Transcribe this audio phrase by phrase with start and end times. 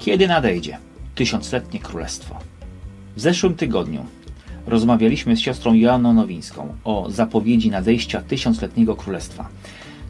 [0.00, 0.78] Kiedy nadejdzie
[1.14, 2.38] tysiącletnie królestwo?
[3.16, 4.06] W zeszłym tygodniu
[4.66, 9.48] rozmawialiśmy z siostrą Joanną Nowińską o zapowiedzi nadejścia tysiącletniego królestwa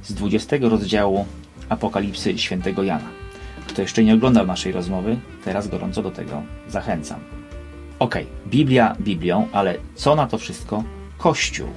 [0.03, 1.27] z 20 rozdziału
[1.69, 3.09] Apokalipsy świętego Jana.
[3.69, 7.21] Kto jeszcze nie oglądał naszej rozmowy, teraz gorąco do tego zachęcam.
[7.99, 8.15] Ok,
[8.47, 10.85] Biblia Biblią, ale co na to wszystko
[11.19, 11.69] Kościół?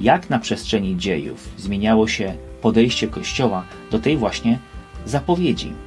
[0.00, 4.58] Jak na przestrzeni dziejów zmieniało się podejście Kościoła do tej właśnie
[5.04, 5.85] zapowiedzi?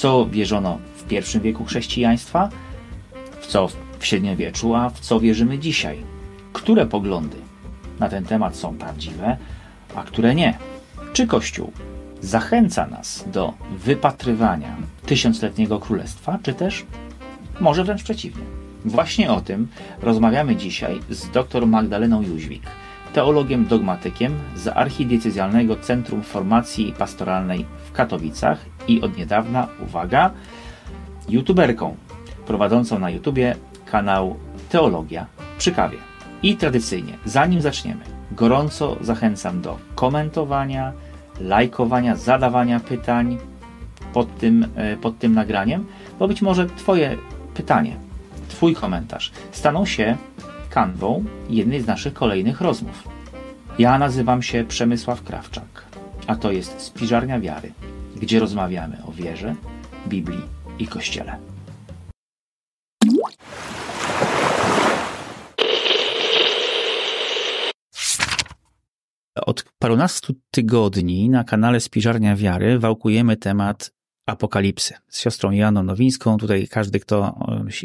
[0.00, 2.48] Co wierzono w pierwszym wieku chrześcijaństwa?
[3.40, 3.68] W co
[3.98, 6.04] w średniowieczu, a w co wierzymy dzisiaj?
[6.52, 7.36] Które poglądy
[7.98, 9.36] na ten temat są prawdziwe,
[9.96, 10.58] a które nie?
[11.12, 11.72] Czy Kościół
[12.20, 14.76] zachęca nas do wypatrywania
[15.06, 16.86] tysiącletniego królestwa, czy też
[17.60, 18.44] może wręcz przeciwnie?
[18.84, 19.68] Właśnie o tym
[20.02, 22.62] rozmawiamy dzisiaj z dr Magdaleną Jóźwik,
[23.12, 28.58] teologiem dogmatykiem z Archidiecezjalnego Centrum Formacji Pastoralnej w Katowicach
[28.90, 30.30] i od niedawna, uwaga,
[31.28, 31.96] youtuberką
[32.46, 34.36] prowadzącą na YouTubie kanał
[34.68, 35.26] Teologia
[35.58, 35.98] przy kawie.
[36.42, 40.92] I tradycyjnie, zanim zaczniemy, gorąco zachęcam do komentowania,
[41.40, 43.38] lajkowania, zadawania pytań
[44.12, 45.86] pod tym, e, pod tym nagraniem,
[46.18, 47.16] bo być może Twoje
[47.54, 47.96] pytanie,
[48.48, 50.16] Twój komentarz staną się
[50.70, 53.08] kanwą jednej z naszych kolejnych rozmów.
[53.78, 55.84] Ja nazywam się Przemysław Krawczak,
[56.26, 57.72] a to jest Spiżarnia Wiary,
[58.20, 59.56] gdzie rozmawiamy o wierze,
[60.08, 60.42] Biblii
[60.78, 61.38] i Kościele.
[69.46, 73.92] Od parunastu tygodni na kanale Spiżarnia Wiary wałkujemy temat
[74.30, 76.38] apokalipsy z siostrą Janą Nowińską.
[76.38, 77.38] Tutaj każdy, kto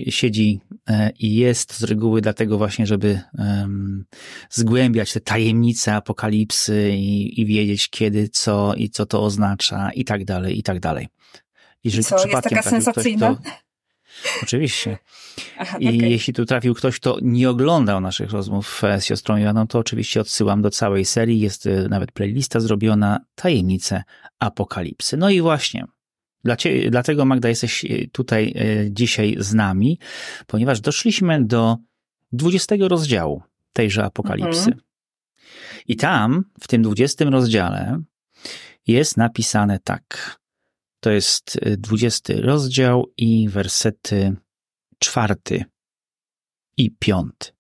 [0.09, 4.05] siedzi e, i jest z reguły dlatego właśnie, żeby um,
[4.49, 10.25] zgłębiać te tajemnice apokalipsy i, i, wiedzieć kiedy, co i co to oznacza i tak
[10.25, 11.07] dalej, i tak dalej.
[11.83, 13.35] Jeżeli co, jest taka sensacyjna?
[13.35, 13.53] Ktoś,
[14.43, 14.97] Oczywiście.
[15.57, 16.09] Aha, I okay.
[16.09, 20.21] jeśli tu trafił ktoś, kto nie oglądał naszych rozmów e, z siostrą Joanną, to oczywiście
[20.21, 21.39] odsyłam do całej serii.
[21.39, 24.03] Jest e, nawet playlista zrobiona Tajemnice
[24.39, 25.17] Apokalipsy.
[25.17, 25.85] No i właśnie,
[26.89, 28.53] dlatego Magda jesteś e, tutaj
[28.89, 29.99] dzisiaj z nami,
[30.47, 31.77] ponieważ doszliśmy do
[32.31, 34.67] 20 rozdziału tejże Apokalipsy.
[34.67, 34.81] Mhm.
[35.87, 38.01] I tam, w tym 20 rozdziale,
[38.87, 40.39] jest napisane tak.
[40.99, 44.35] To jest 20 rozdział i wersety
[44.99, 45.65] czwarty
[46.77, 47.51] i piąty.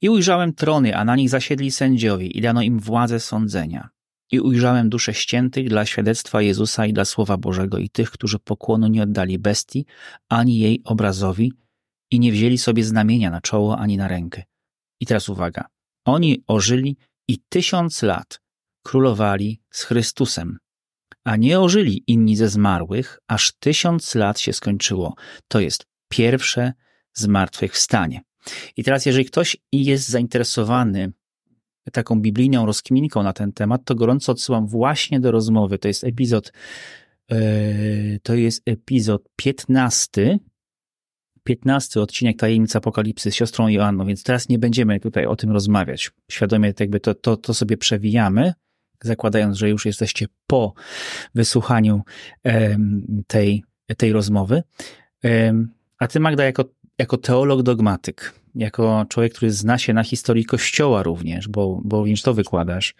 [0.00, 3.88] I ujrzałem trony, a na nich zasiedli sędziowie i dano im władzę sądzenia.
[4.32, 8.86] I ujrzałem dusze ściętych dla świadectwa Jezusa i dla Słowa Bożego i tych, którzy pokłonu
[8.86, 9.86] nie oddali bestii,
[10.28, 11.52] ani jej obrazowi
[12.10, 14.42] i nie wzięli sobie znamienia na czoło ani na rękę.
[15.00, 15.64] I teraz uwaga.
[16.04, 16.96] Oni ożyli
[17.28, 18.40] i tysiąc lat
[18.82, 20.58] królowali z Chrystusem
[21.24, 25.14] a nie ożyli inni ze zmarłych, aż tysiąc lat się skończyło.
[25.48, 26.72] To jest pierwsze
[27.12, 28.20] zmartwychwstanie.
[28.76, 31.12] I teraz, jeżeli ktoś jest zainteresowany
[31.90, 35.78] taką biblijną rozkminką na ten temat, to gorąco odsyłam właśnie do rozmowy.
[35.78, 36.52] To jest epizod,
[37.30, 37.38] yy,
[38.22, 40.38] to jest epizod 15,
[41.44, 46.10] 15 odcinek Tajemnic Apokalipsy z siostrą Joanną, więc teraz nie będziemy tutaj o tym rozmawiać.
[46.30, 48.52] Świadomie jakby to, to, to sobie przewijamy
[49.02, 50.74] zakładając, że już jesteście po
[51.34, 52.02] wysłuchaniu
[53.26, 53.64] tej,
[53.96, 54.62] tej rozmowy.
[55.98, 56.64] A ty, Magda, jako,
[56.98, 62.22] jako teolog dogmatyk, jako człowiek, który zna się na historii Kościoła również, bo, bo również
[62.22, 62.94] to wykładasz,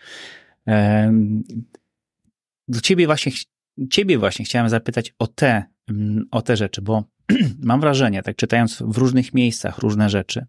[2.68, 3.32] do ciebie właśnie,
[3.90, 5.64] ciebie właśnie chciałem zapytać o te,
[6.30, 7.04] o te rzeczy, bo
[7.62, 10.46] mam wrażenie, tak czytając w różnych miejscach różne rzeczy,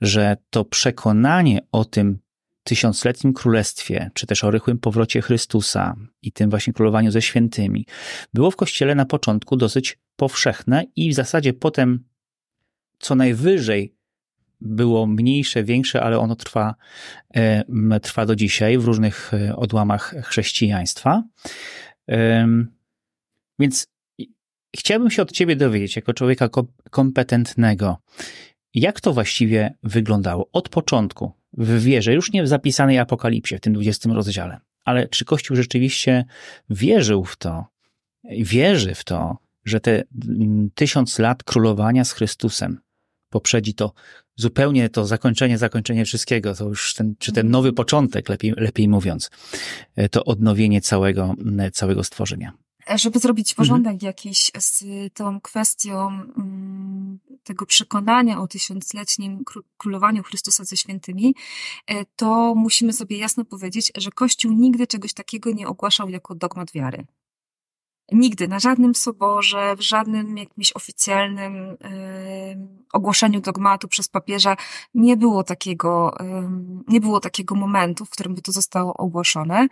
[0.00, 2.18] że to przekonanie o tym,
[2.66, 7.86] tysiącletnim królestwie, czy też o rychłym powrocie Chrystusa i tym właśnie królowaniu ze świętymi,
[8.34, 12.04] było w Kościele na początku dosyć powszechne i w zasadzie potem
[12.98, 13.95] co najwyżej
[14.60, 16.74] było mniejsze, większe, ale ono trwa,
[18.02, 21.22] trwa do dzisiaj w różnych e, odłamach chrześcijaństwa.
[23.58, 23.86] Więc
[24.76, 26.48] chciałbym się od Ciebie dowiedzieć, jako człowieka
[26.90, 27.96] kompetentnego,
[28.74, 33.72] jak to właściwie wyglądało od początku w wierze, już nie w zapisanej apokalipsie, w tym
[33.72, 36.24] 20 rozdziale, ale czy Kościół rzeczywiście
[36.70, 37.66] wierzył w to,
[38.24, 40.02] wierzy w to, że te
[40.74, 42.80] tysiąc lat królowania z Chrystusem
[43.30, 43.92] poprzedzi to
[44.36, 49.30] zupełnie to zakończenie, zakończenie wszystkiego, to już ten, czy ten nowy początek, lepiej, lepiej mówiąc,
[49.96, 51.34] e, to odnowienie całego,
[51.72, 52.52] całego stworzenia
[52.94, 54.06] żeby zrobić porządek mhm.
[54.06, 54.84] jakiś z
[55.14, 59.44] tą kwestią mm, tego przekonania o tysiącletnim
[59.76, 61.34] królowaniu Chrystusa ze świętymi,
[61.86, 66.72] e, to musimy sobie jasno powiedzieć, że Kościół nigdy czegoś takiego nie ogłaszał jako dogmat
[66.72, 67.06] wiary.
[68.12, 71.76] Nigdy, na żadnym soborze, w żadnym jakimś oficjalnym y,
[72.92, 74.56] ogłoszeniu dogmatu przez papieża
[74.94, 76.24] nie było takiego, y,
[76.88, 79.68] nie było takiego momentu, w którym by to zostało ogłoszone.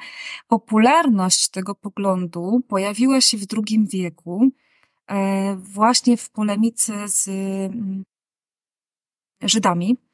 [0.49, 4.51] Popularność tego poglądu pojawiła się w II wieku,
[5.11, 5.15] y,
[5.57, 7.31] właśnie w polemice z
[9.43, 10.14] Żydami, E,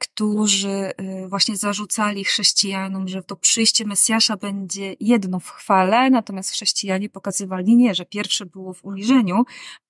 [0.00, 7.08] którzy e, właśnie zarzucali chrześcijanom, że to przyjście Mesjasza będzie jedno w chwale, natomiast chrześcijanie
[7.08, 9.44] pokazywali nie, że pierwsze było w uniżeniu,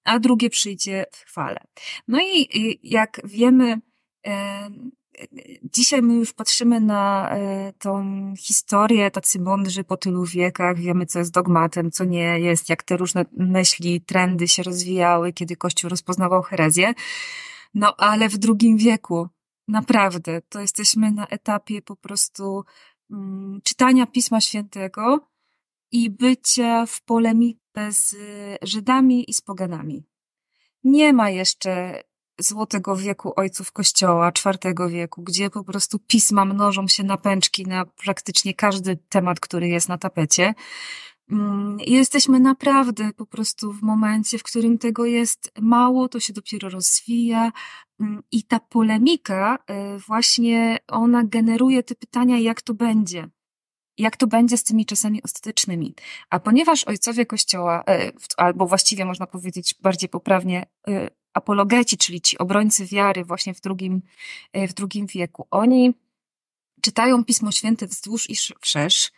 [0.05, 1.61] a drugie przyjdzie w chwale.
[2.09, 3.81] No i jak wiemy,
[4.27, 4.71] e,
[5.63, 7.31] Dzisiaj my już patrzymy na
[7.79, 8.05] tą
[8.39, 12.97] historię, tacy mądrzy po tylu wiekach, wiemy co jest dogmatem, co nie jest, jak te
[12.97, 16.95] różne myśli, trendy się rozwijały, kiedy Kościół rozpoznawał herezję.
[17.75, 19.29] No ale w drugim wieku,
[19.69, 22.65] naprawdę, to jesteśmy na etapie po prostu
[23.11, 25.29] mm, czytania Pisma Świętego
[25.93, 27.61] i bycia w polemice
[27.91, 28.17] z
[28.63, 30.05] Żydami i z poganami.
[30.85, 32.03] Nie ma jeszcze
[32.39, 37.85] złotego wieku ojców kościoła, czwartego wieku, gdzie po prostu pisma mnożą się na pęczki na
[37.85, 40.55] praktycznie każdy temat, który jest na tapecie.
[41.31, 46.69] Mm, jesteśmy naprawdę po prostu w momencie, w którym tego jest mało, to się dopiero
[46.69, 47.53] rozwija
[48.01, 49.59] mm, i ta polemika
[49.97, 53.29] y, właśnie ona generuje te pytania, jak to będzie.
[53.99, 55.95] Jak to będzie z tymi czasami ostatecznymi?
[56.31, 62.39] A ponieważ ojcowie Kościoła, y, albo właściwie można powiedzieć bardziej poprawnie, y, apologeci, czyli ci
[62.39, 64.03] obrońcy wiary właśnie w drugim,
[64.55, 65.95] w drugim wieku, oni
[66.83, 69.13] czytają Pismo Święte wzdłuż i wszerz,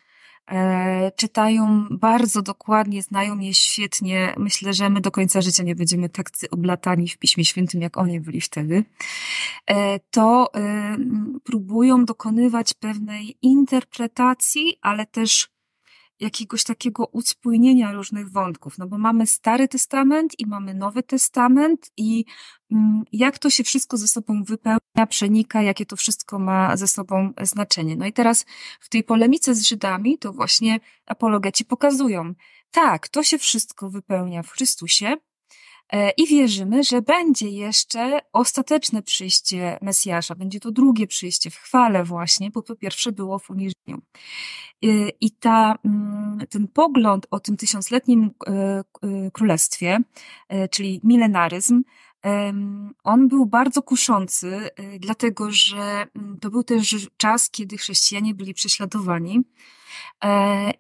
[1.17, 4.35] czytają bardzo dokładnie, znają je świetnie.
[4.39, 8.21] Myślę, że my do końca życia nie będziemy tak oblatani w Piśmie Świętym, jak oni
[8.21, 8.85] byli wtedy.
[9.67, 10.97] E, to e,
[11.45, 15.55] próbują dokonywać pewnej interpretacji, ale też
[16.21, 22.25] jakiegoś takiego uspójnienia różnych wątków, no bo mamy Stary Testament i mamy Nowy Testament i
[22.73, 27.33] mm, jak to się wszystko ze sobą wypełnia, przenika, jakie to wszystko ma ze sobą
[27.43, 27.97] znaczenie.
[27.97, 28.47] No i teraz
[28.81, 32.35] w tej polemice z Żydami to właśnie apologeci pokazują,
[32.71, 35.17] tak, to się wszystko wypełnia w Chrystusie,
[35.93, 40.35] E, I wierzymy, że będzie jeszcze ostateczne przyjście Mesjasza.
[40.35, 44.03] Będzie to drugie przyjście w chwale właśnie, bo to pierwsze było w uniżeniu.
[44.85, 44.89] E,
[45.21, 48.85] I ta, mm, ten pogląd o tym tysiącletnim e,
[49.33, 49.99] królestwie,
[50.71, 51.83] czyli milenaryzm,
[53.05, 54.69] on był bardzo kuszący,
[54.99, 59.41] dlatego że mm, to był też czas, kiedy chrześcijanie byli prześladowani.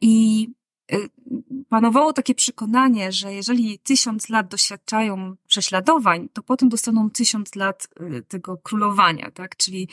[0.01, 0.49] I
[0.93, 1.11] Y,
[1.69, 8.23] panowało takie przekonanie, że jeżeli tysiąc lat doświadczają prześladowań, to potem dostaną tysiąc lat y,
[8.23, 9.57] tego królowania, tak?
[9.57, 9.89] Czyli,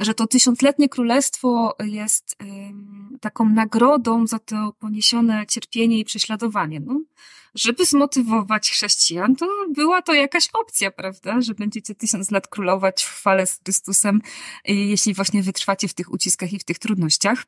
[0.00, 2.36] że to tysiącletnie królestwo jest
[3.20, 6.80] taką nagrodą za to poniesione cierpienie i prześladowanie.
[6.80, 7.00] No,
[7.54, 11.40] żeby zmotywować chrześcijan, to była to jakaś opcja, prawda?
[11.40, 14.20] Że będziecie tysiąc lat królować w chwale z Chrystusem,
[14.68, 17.44] y, jeśli właśnie wytrwacie w tych uciskach i w tych trudnościach.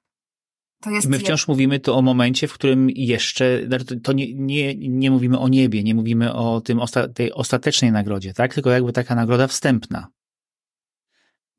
[1.08, 5.38] My wciąż mówimy tu o momencie, w którym jeszcze, znaczy to nie, nie, nie mówimy
[5.38, 6.80] o niebie, nie mówimy o tym,
[7.14, 8.54] tej ostatecznej nagrodzie, tak?
[8.54, 10.08] Tylko jakby taka nagroda wstępna.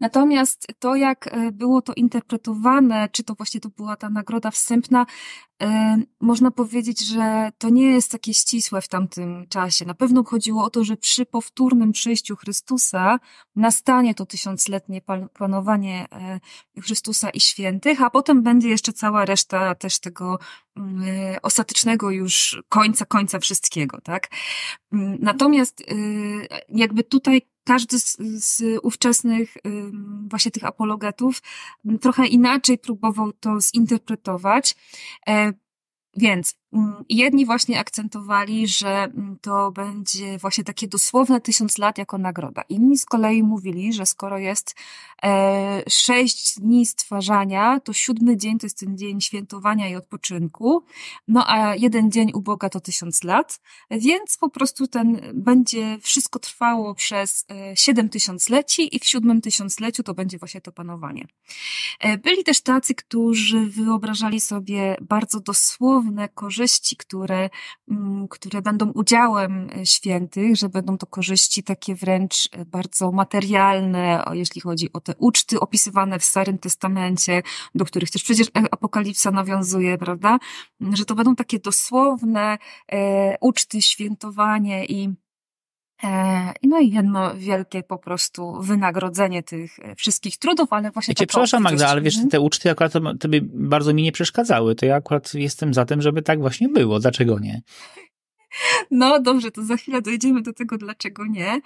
[0.04, 5.06] Natomiast to, jak e, było to interpretowane, czy to właśnie to była ta nagroda wstępna,
[5.62, 9.86] e, można powiedzieć, że to nie jest takie ścisłe w tamtym czasie.
[9.86, 13.20] Na pewno chodziło o to, że przy powtórnym przyjściu Chrystusa
[13.56, 15.01] nastanie to tysiącletnie
[15.34, 16.39] panowanie e,
[16.82, 20.39] Chrystusa i świętych, a potem będzie jeszcze cała reszta też tego
[20.77, 21.04] mm,
[21.42, 24.27] ostatecznego już końca, końca wszystkiego, tak?
[24.94, 25.84] Mm, natomiast
[26.70, 29.58] jakby tutaj każdy z, z ówczesnych
[30.29, 31.41] właśnie tych apologetów
[32.01, 34.75] trochę inaczej próbował to zinterpretować.
[35.27, 35.53] E,
[36.17, 36.55] więc
[37.10, 42.62] jedni właśnie akcentowali, że mm, to będzie właśnie takie dosłowne tysiąc lat jako nagroda.
[42.70, 44.75] Inni z kolei mówili, że skoro jest
[45.24, 50.84] e, sześć dni stwarzania, to siódmy dzień to jest ten dzień świętowania i odpoczynku,
[51.27, 53.62] no a jeden dzień u Boga to tysiąc lat,
[53.92, 60.03] więc po prostu ten będzie wszystko trwało przez e, siedem tysiącleci i w siódmym tysiącleciu
[60.03, 61.27] to będzie właśnie to panowanie.
[62.00, 66.62] E, byli też tacy, którzy wyobrażali sobie bardzo dosłowne korzyści,
[66.98, 67.50] które,
[67.91, 74.62] mm, które będą udziałem e, świętych, że będą to korzyści takie wręcz bardzo materialne, jeśli
[74.62, 77.41] chodzi o te uczty opisywane w Starym Testamencie,
[77.75, 80.39] do których też przecież Apokalipsa nawiązuje, prawda?
[80.93, 82.58] Że to będą takie dosłowne
[82.91, 85.23] e, uczty, świętowanie i E,
[86.63, 91.15] no i jedno wielkie po prostu wynagrodzenie tych e, wszystkich trudów, ale właśnie...
[91.15, 94.75] Cię przepraszam Magda, ale wiesz, te uczty akurat tobie bardzo mi nie przeszkadzały.
[94.75, 97.00] To ja akurat jestem za tym, żeby tak właśnie było.
[97.00, 97.62] Dlaczego nie?
[98.91, 101.62] No dobrze, to za chwilę dojdziemy do tego, dlaczego nie.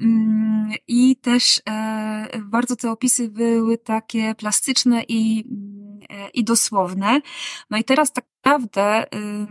[0.00, 5.44] Mm, I też e, bardzo te opisy były takie plastyczne i,
[6.34, 7.20] i dosłowne.
[7.70, 9.46] No i teraz tak naprawdę y,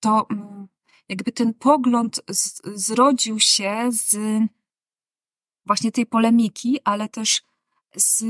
[0.00, 0.68] to mm,
[1.12, 4.16] jakby ten pogląd z, zrodził się z
[5.66, 7.42] właśnie tej polemiki, ale też
[7.96, 8.24] z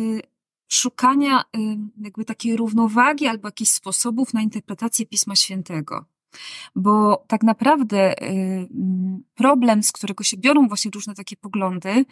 [0.68, 1.42] szukania
[2.00, 6.04] jakby takiej równowagi albo jakichś sposobów na interpretację Pisma Świętego.
[6.76, 8.14] Bo tak naprawdę
[9.34, 12.04] problem, z którego się biorą właśnie różne takie poglądy,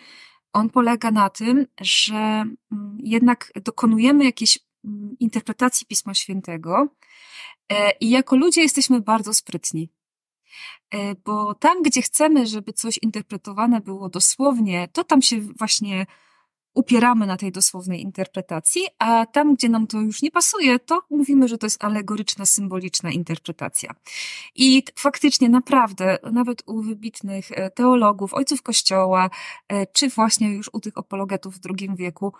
[0.52, 2.44] on polega na tym, że
[2.98, 4.58] jednak dokonujemy jakiejś
[5.20, 6.88] interpretacji Pisma Świętego
[7.68, 9.90] e, i jako ludzie jesteśmy bardzo sprytni.
[10.94, 16.06] E, bo tam, gdzie chcemy, żeby coś interpretowane było dosłownie, to tam się właśnie
[16.74, 21.48] upieramy na tej dosłownej interpretacji, a tam, gdzie nam to już nie pasuje, to mówimy,
[21.48, 23.94] że to jest alegoryczna, symboliczna interpretacja.
[24.54, 29.30] I faktycznie, naprawdę, nawet u wybitnych e, teologów, ojców Kościoła,
[29.68, 32.32] e, czy właśnie już u tych apologetów w II wieku,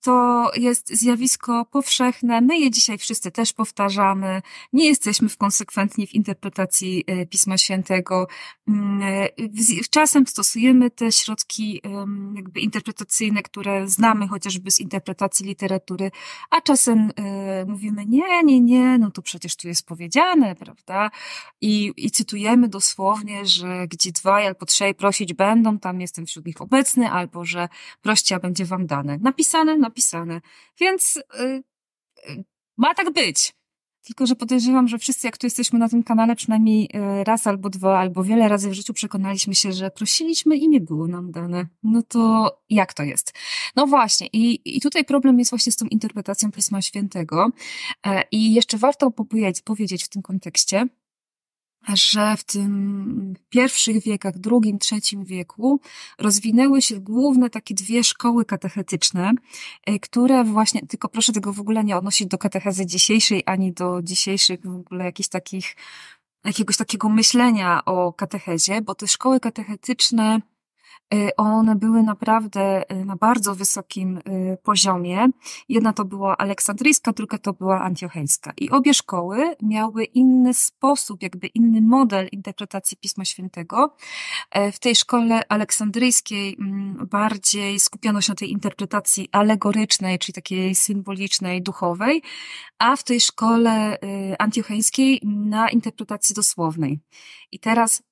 [0.00, 2.40] to jest zjawisko powszechne.
[2.40, 4.42] My je dzisiaj wszyscy też powtarzamy.
[4.72, 8.26] Nie jesteśmy konsekwentni w interpretacji e, Pisma Świętego.
[8.68, 9.28] Mm, e,
[9.90, 11.82] czasem stosujemy te środki
[12.34, 16.10] jakby interpretacyjne, które znamy chociażby z interpretacji literatury,
[16.50, 21.10] a czasem e, mówimy nie, nie, nie, no to przecież tu jest powiedziane, prawda?
[21.60, 26.60] I, i cytujemy dosłownie, że gdzie dwaj albo trzej prosić będą, tam jestem wśród nich
[26.60, 27.68] obecny, albo że
[28.02, 30.40] proście, a będzie wam dane napisane, napisane.
[30.80, 31.62] Więc yy,
[32.28, 32.44] yy,
[32.76, 33.52] ma tak być.
[34.02, 37.70] Tylko, że podejrzewam, że wszyscy, jak tu jesteśmy na tym kanale, przynajmniej y, raz albo
[37.70, 41.66] dwa, albo wiele razy w życiu przekonaliśmy się, że prosiliśmy i nie było nam dane.
[41.82, 43.32] No to jak to jest?
[43.76, 47.50] No właśnie, i, i tutaj problem jest właśnie z tą interpretacją Pisma Świętego.
[48.06, 49.10] E, I jeszcze warto
[49.64, 50.86] powiedzieć w tym kontekście,
[51.88, 55.80] że w tym pierwszych wiekach, drugim, trzecim wieku
[56.18, 59.32] rozwinęły się główne takie dwie szkoły katechetyczne,
[59.86, 64.02] e, które właśnie, tylko proszę tego w ogóle nie odnosić do katechezy dzisiejszej, ani do
[64.02, 65.76] dzisiejszych w ogóle jakichś takich,
[66.44, 70.59] jakiegoś takiego myślenia o katechezie, bo te szkoły katechetyczne Y,
[71.36, 75.28] one były naprawdę y, na bardzo wysokim y, poziomie.
[75.68, 78.52] Jedna to była aleksandryjska, druga to była antiocheńska.
[78.56, 83.96] I obie szkoły miały inny sposób, jakby inny model interpretacji Pisma Świętego.
[84.72, 91.62] W tej szkole aleksandryjskiej mm, bardziej skupiono się na tej interpretacji alegorycznej, czyli takiej symbolicznej,
[91.62, 92.22] duchowej,
[92.78, 93.98] a w tej szkole
[94.38, 97.00] antiocheńskiej na interpretacji dosłownej.
[97.52, 98.02] I teraz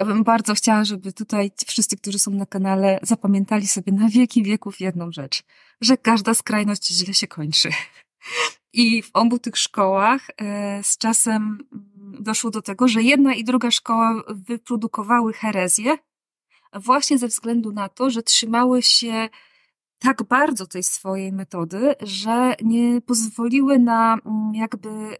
[0.00, 4.42] ja bym bardzo chciała, żeby tutaj wszyscy, którzy są na kanale, zapamiętali sobie na wieki
[4.42, 5.42] wieków jedną rzecz,
[5.80, 7.70] że każda skrajność źle się kończy.
[8.72, 13.44] I w obu tych szkołach e, z czasem mm, doszło do tego, że jedna i
[13.44, 15.98] druga szkoła wyprodukowały herezję,
[16.72, 19.28] właśnie ze względu na to, że trzymały się
[19.98, 25.18] tak bardzo tej swojej metody, że nie pozwoliły na mm, jakby e,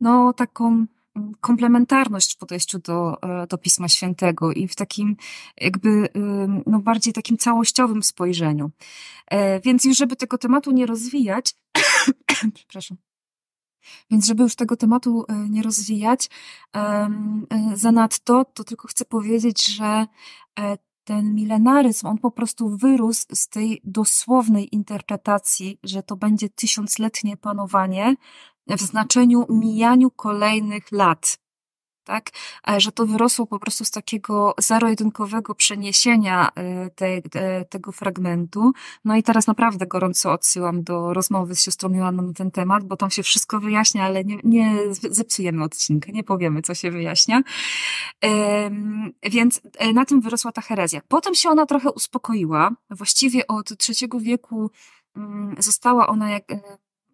[0.00, 0.86] no taką
[1.40, 5.16] komplementarność w podejściu do, e, do Pisma Świętego i w takim
[5.60, 6.08] jakby
[6.66, 8.70] no bardziej takim całościowym spojrzeniu.
[9.30, 11.54] E, więc już żeby tego tematu nie rozwijać,
[12.54, 12.96] przepraszam,
[14.10, 16.30] więc żeby już tego tematu e, nie rozwijać
[17.74, 20.06] zanadto, to tylko chcę powiedzieć, że
[21.04, 28.14] ten milenaryzm, on po prostu wyrósł z tej dosłownej interpretacji, że to będzie tysiącletnie panowanie,
[28.68, 31.42] w znaczeniu mijaniu kolejnych lat.
[32.04, 32.30] Tak,
[32.76, 38.72] że to wyrosło po prostu z takiego zero-jedynkowego przeniesienia y, te, te, tego fragmentu.
[39.04, 42.96] No i teraz naprawdę gorąco odsyłam do rozmowy z siostrą Joanną na ten temat, bo
[42.96, 44.78] tam się wszystko wyjaśnia, ale nie, nie
[45.10, 47.42] zepsujemy odcinka, nie powiemy, co się wyjaśnia.
[49.22, 51.00] Więc e, na tym wyrosła ta herezja.
[51.08, 52.70] Potem się ona trochę uspokoiła.
[52.90, 54.70] Właściwie od trzeciego wieku
[55.16, 56.60] mm, została ona jak e,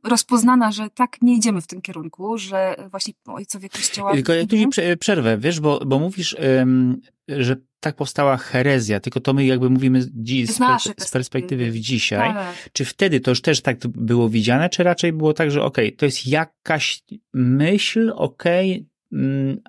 [0.04, 4.14] rozpoznana, że tak nie idziemy w tym kierunku, że właśnie ojcowie kościoła...
[4.14, 4.98] Tylko ja tu mhm.
[4.98, 10.06] przerwę, wiesz, bo, bo mówisz, um, że tak powstała herezja, tylko to my jakby mówimy
[10.14, 12.34] dziś, z, perspektywy, z perspektywy w dzisiaj.
[12.34, 12.70] Tak.
[12.72, 15.96] Czy wtedy to już też tak było widziane, czy raczej było tak, że okej, okay,
[15.96, 17.02] to jest jakaś
[17.34, 19.60] myśl, okej, okay, mm,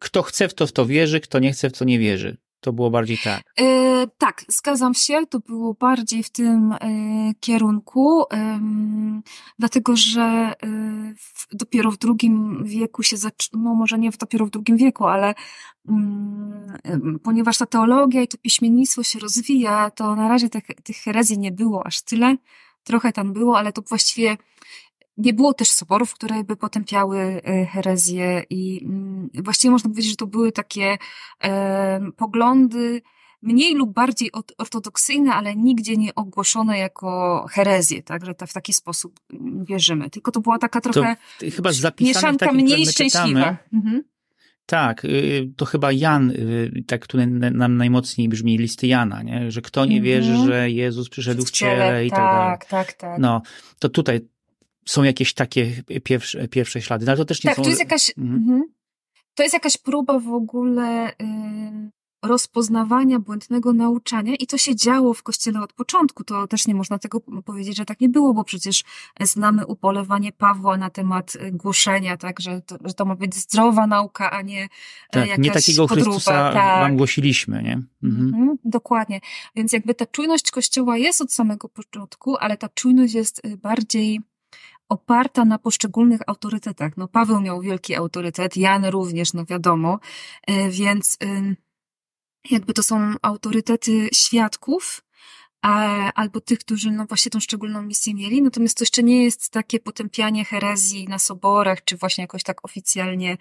[0.00, 2.36] kto chce w to, w to wierzy, kto nie chce w to nie wierzy.
[2.64, 3.42] To było bardziej tak.
[3.60, 5.26] E, tak, zgadzam się.
[5.26, 6.78] To było bardziej w tym e,
[7.40, 8.24] kierunku,
[9.58, 10.54] dlatego że e,
[11.18, 15.34] w, dopiero w drugim wieku się zaczyna, no może nie dopiero w drugim wieku, ale
[15.88, 21.38] mm, ponieważ ta teologia i to piśmiennictwo się rozwija, to na razie tych, tych herezji
[21.38, 22.36] nie było aż tyle.
[22.84, 24.36] Trochę tam było, ale to właściwie
[25.16, 30.16] nie było też soborów, które by potępiały e, herezję i mm, właściwie można powiedzieć, że
[30.16, 30.98] to były takie
[31.44, 33.02] e, poglądy
[33.42, 39.20] mniej lub bardziej ortodoksyjne, ale nigdzie nie ogłoszone jako herezję, tak, że w taki sposób
[39.68, 40.10] wierzymy.
[40.10, 43.56] Tylko to była taka trochę to chyba mieszanka mniej szczęśliwa.
[43.72, 44.02] Mhm.
[44.66, 49.50] Tak, y, to chyba Jan, y, tak który nam najmocniej brzmi listy Jana, nie?
[49.50, 50.46] że kto nie wierzy, mm -hmm.
[50.46, 52.58] że Jezus przyszedł w ciele i tak, tak dalej.
[52.58, 53.18] Tak, tak, tak.
[53.18, 53.42] No,
[53.78, 54.20] to tutaj
[54.84, 57.62] są jakieś takie pierwsze, pierwsze ślady, no, ale to też nie tak, są...
[57.62, 58.62] to jest jakaś, mhm.
[59.34, 61.90] to jest jakaś próba w ogóle y,
[62.24, 66.24] rozpoznawania błędnego nauczania i to się działo w Kościele od początku.
[66.24, 68.84] To też nie można tego powiedzieć, że tak nie było, bo przecież
[69.20, 73.86] znamy upolewanie Pawła na temat y, głoszenia, tak, że to, że to ma być zdrowa
[73.86, 74.68] nauka, a nie e,
[75.10, 76.10] tak, jakaś Nie takiego podróba.
[76.10, 76.80] Chrystusa tak.
[76.80, 77.82] wam głosiliśmy, nie?
[78.02, 78.26] Mhm.
[78.26, 79.20] Mhm, dokładnie.
[79.56, 84.20] Więc jakby ta czujność Kościoła jest od samego początku, ale ta czujność jest y, bardziej
[84.88, 86.96] oparta na poszczególnych autorytetach.
[86.96, 89.98] No, Paweł miał wielki autorytet, Jan również, no wiadomo,
[90.46, 91.18] e, więc
[92.50, 95.04] jakby to są autorytety świadków,
[96.14, 98.42] albo tych, którzy no właśnie tą szczególną misję mieli.
[98.42, 103.36] Natomiast to jeszcze nie jest takie potępianie herezji na soborach, czy właśnie jakoś tak oficjalnie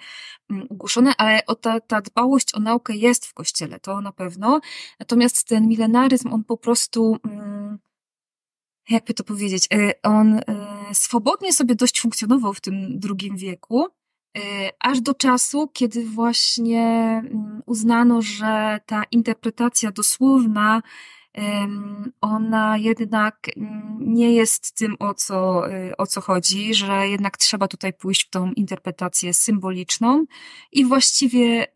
[0.70, 4.62] ogłoszone, ale ta, ta dbałość o naukę jest w Kościele, to na pewno.
[5.00, 7.80] Natomiast ten milenaryzm, on po prostu mm,
[8.90, 10.44] jakby to powiedzieć, e, on e,
[10.94, 13.88] swobodnie sobie dość funkcjonował w tym drugim wieku,
[14.38, 14.42] e,
[14.80, 16.84] aż do czasu, kiedy właśnie
[17.26, 20.82] mm, uznano, że ta interpretacja dosłowna
[22.22, 25.64] ona jednak mm, nie jest tym, o co,
[25.98, 30.26] o co chodzi, że jednak trzeba tutaj pójść w tą interpretację symboliczną.
[30.72, 31.68] I właściwie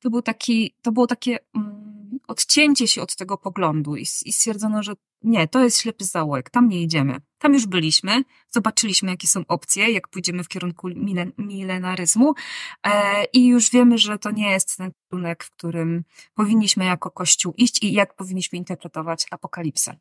[0.00, 1.93] to, był taki, to było takie mm,
[2.28, 4.92] odcięcie się od tego poglądu i, i stwierdzono, że
[5.22, 7.16] nie, to jest ślepy zaułek, tam nie idziemy.
[7.38, 12.34] Tam już byliśmy, zobaczyliśmy, jakie są opcje, jak pójdziemy w kierunku milen, milenaryzmu
[12.86, 17.54] e, i już wiemy, że to nie jest ten kierunek, w którym powinniśmy jako Kościół
[17.56, 19.96] iść i jak powinniśmy interpretować apokalipsę.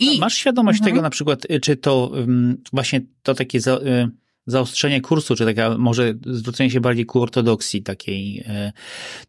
[0.00, 0.92] I, Masz świadomość mhm.
[0.92, 4.10] tego na przykład, y, czy to um, właśnie to takie za, y,
[4.46, 8.72] zaostrzenie kursu, czy taka może zwrócenie się bardziej ku ortodoksji takiej, y,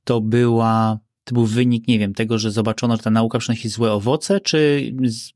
[0.04, 3.92] to była to był wynik, nie wiem, tego, że zobaczono, że ta nauka przynosi złe
[3.92, 5.32] owoce, czy z,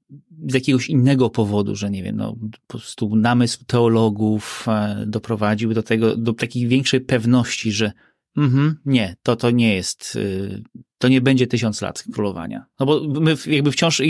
[0.48, 2.36] z jakiegoś innego powodu, że nie wiem, no,
[2.68, 7.92] po prostu namysł teologów e, doprowadził do tego, do takiej większej pewności, że
[8.38, 10.64] mhm, nie, to to nie jest, y,
[10.98, 12.66] to nie będzie tysiąc lat królowania.
[12.80, 14.02] No bo my jakby wciąż,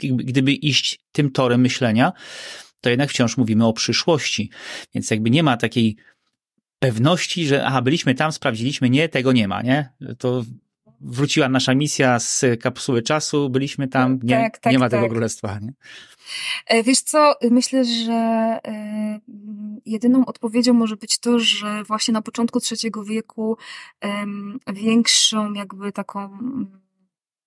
[0.00, 2.12] gdyby iść tym torem myślenia,
[2.80, 4.50] to jednak wciąż mówimy o przyszłości.
[4.94, 5.96] Więc jakby nie ma takiej
[6.78, 9.92] pewności, że aha, byliśmy tam, sprawdziliśmy, nie, tego nie ma, nie?
[10.18, 10.44] To
[11.00, 15.10] wróciła nasza misja z kapsuły czasu, byliśmy tam, nie, tak, tak, nie ma tego tak.
[15.10, 15.58] królestwa.
[15.58, 15.72] Nie?
[16.66, 19.20] E, wiesz co, myślę, że e,
[19.86, 23.56] jedyną odpowiedzią może być to, że właśnie na początku trzeciego wieku
[24.72, 26.38] większą jakby taką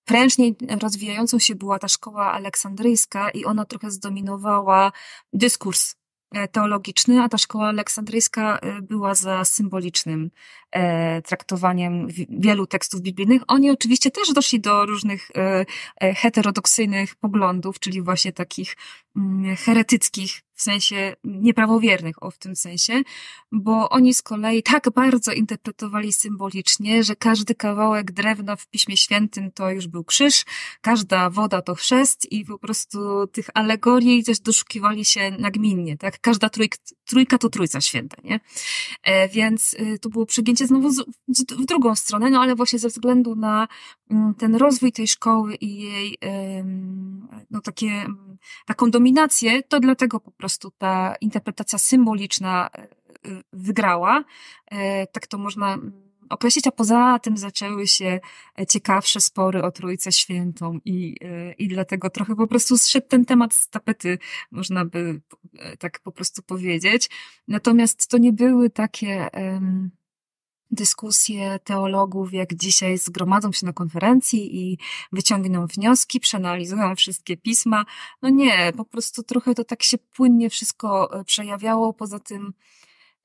[0.06, 4.92] prężniej rozwijającą się była ta szkoła aleksandryjska i ona trochę zdominowała
[5.34, 5.96] dyskurs
[6.36, 10.32] E, teologiczny, a ta szkoła aleksandryjska była za symbolicznym
[11.26, 13.42] traktowaniem wielu tekstów biblijnych.
[13.48, 15.32] Oni oczywiście też doszli do różnych
[16.16, 18.76] heterodoksyjnych poglądów, czyli właśnie takich
[19.16, 23.02] mm, heretyckich w sensie nieprawowiernych, o w tym sensie,
[23.52, 29.52] bo oni z kolei tak bardzo interpretowali symbolicznie, że każdy kawałek drewna w Piśmie Świętym
[29.52, 30.46] to już był krzyż,
[30.82, 36.20] każda woda to chrzest i po prostu tych alegorii też doszukiwali się nagminnie, tak?
[36.20, 36.50] Każda
[37.06, 38.40] trójka, to trójca święta, nie?
[39.04, 41.04] E, więc to było przegięcie znowu z,
[41.52, 43.68] w drugą stronę, no ale właśnie ze względu na
[44.12, 46.18] mm, ten rozwój tej szkoły i jej
[47.52, 48.06] no takie,
[48.66, 52.88] taką dominację, to dlatego po prostu ta interpretacja symboliczna e,
[53.54, 54.24] wygrała.
[54.72, 55.78] E, tak to można
[56.30, 58.20] określić, a poza tym zaczęły się
[58.68, 63.54] ciekawsze spory o Trójcę Świętą i, e, i dlatego trochę po prostu zszedł ten temat
[63.54, 64.18] z tapety,
[64.52, 65.22] można by
[65.80, 67.10] tak po prostu powiedzieć.
[67.48, 69.92] Natomiast to nie były takie um,
[70.72, 74.78] dyskusje teologów, jak dzisiaj zgromadzą się na konferencji i
[75.12, 77.86] wyciągną wnioski, przeanalizują wszystkie pisma.
[78.22, 81.94] No nie, po prostu trochę to tak się płynnie wszystko e, przejawiało.
[81.94, 82.54] Poza tym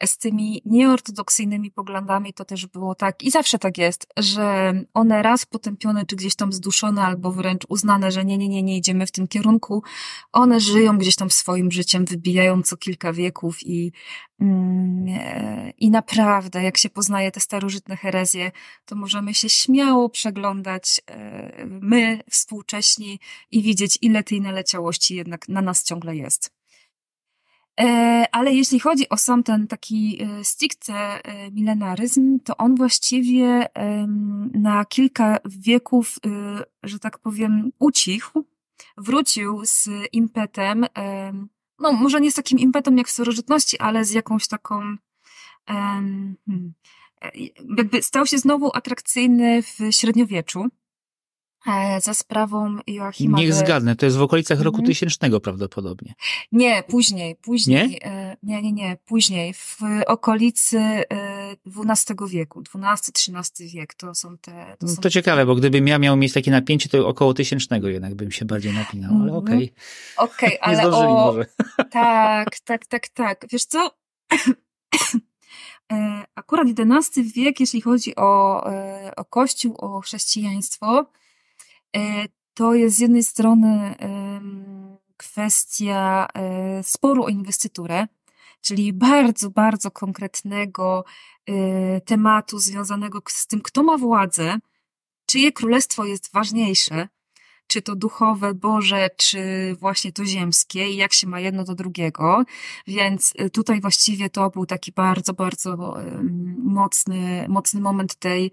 [0.06, 5.46] z tymi nieortodoksyjnymi poglądami to też było tak i zawsze tak jest, że one raz
[5.46, 9.12] potępione, czy gdzieś tam zduszone, albo wręcz uznane, że nie, nie, nie, nie idziemy w
[9.12, 9.82] tym kierunku,
[10.32, 13.92] one żyją gdzieś tam swoim życiem, wybijają co kilka wieków i,
[14.40, 18.52] mm, e, i naprawdę, jak się poznaje te starożytne herezje,
[18.84, 25.62] to możemy się śmiało przeglądać e, my, współcześni i widzieć, ile tej naleciałości jednak na
[25.62, 26.63] nas ciągle jest.
[27.80, 33.68] E, ale jeśli chodzi o sam ten taki e, stricte e, milenaryzm, to on właściwie
[34.54, 36.18] na kilka wieków,
[36.82, 38.44] że tak powiem, ucichł,
[38.96, 40.86] wrócił z impetem,
[41.78, 44.96] no może nie z takim impetem jak w starożytności, ale z jakąś taką,
[45.66, 46.36] hmm,
[47.68, 50.68] jakby stał się znowu atrakcyjny w średniowieczu.
[51.66, 53.38] E, za sprawą Joachima.
[53.38, 54.86] Niech zgadnę, to jest w okolicach roku mhm.
[54.86, 56.14] tysięcznego prawdopodobnie.
[56.52, 57.88] Nie, później, później.
[57.88, 58.02] Nie?
[58.04, 59.54] E, nie, nie, nie, później.
[59.54, 60.78] W okolicy
[61.66, 64.76] XII e, wieku, XII-XIII wiek to są te...
[64.78, 67.88] To, no są to ciekawe, bo gdybym ja miał mieć takie napięcie, to około tysięcznego
[67.88, 69.38] jednak bym się bardziej napinał, ale mhm.
[69.38, 69.72] okej.
[70.16, 70.28] Okay.
[70.28, 71.14] Okej, okay, ale o...
[71.14, 71.46] może.
[71.90, 73.46] Tak, tak, tak, tak.
[73.52, 73.90] Wiesz co?
[76.34, 78.64] Akurat XI wiek, jeśli chodzi o,
[79.16, 81.06] o Kościół, o chrześcijaństwo,
[82.54, 83.94] to jest z jednej strony
[85.16, 88.06] kwestia e, sporu o inwestyturę,
[88.60, 91.04] czyli bardzo, bardzo konkretnego
[91.46, 94.58] e, tematu związanego z tym, kto ma władzę,
[95.26, 97.08] czyje królestwo jest ważniejsze,
[97.66, 99.40] czy to duchowe, Boże, czy
[99.80, 102.44] właśnie to ziemskie i jak się ma jedno do drugiego.
[102.86, 105.96] Więc y, tutaj właściwie to był taki bardzo, bardzo
[106.58, 108.50] mocny, mocny moment tej,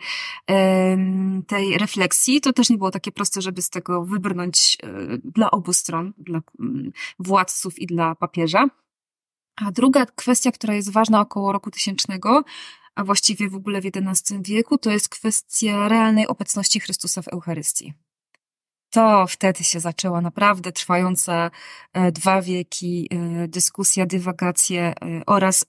[1.47, 2.41] tej refleksji.
[2.41, 6.41] To też nie było takie proste, żeby z tego wybrnąć y, dla obu stron, dla
[6.60, 8.67] mm, władców i dla papieża.
[9.56, 12.43] A druga kwestia, która jest ważna około roku tysięcznego,
[12.95, 17.93] a właściwie w ogóle w XI wieku, to jest kwestia realnej obecności Chrystusa w Eucharystii
[18.91, 21.51] to wtedy się zaczęła naprawdę trwająca
[21.93, 25.65] e, dwa wieki e, dyskusja, dywagacje e, oraz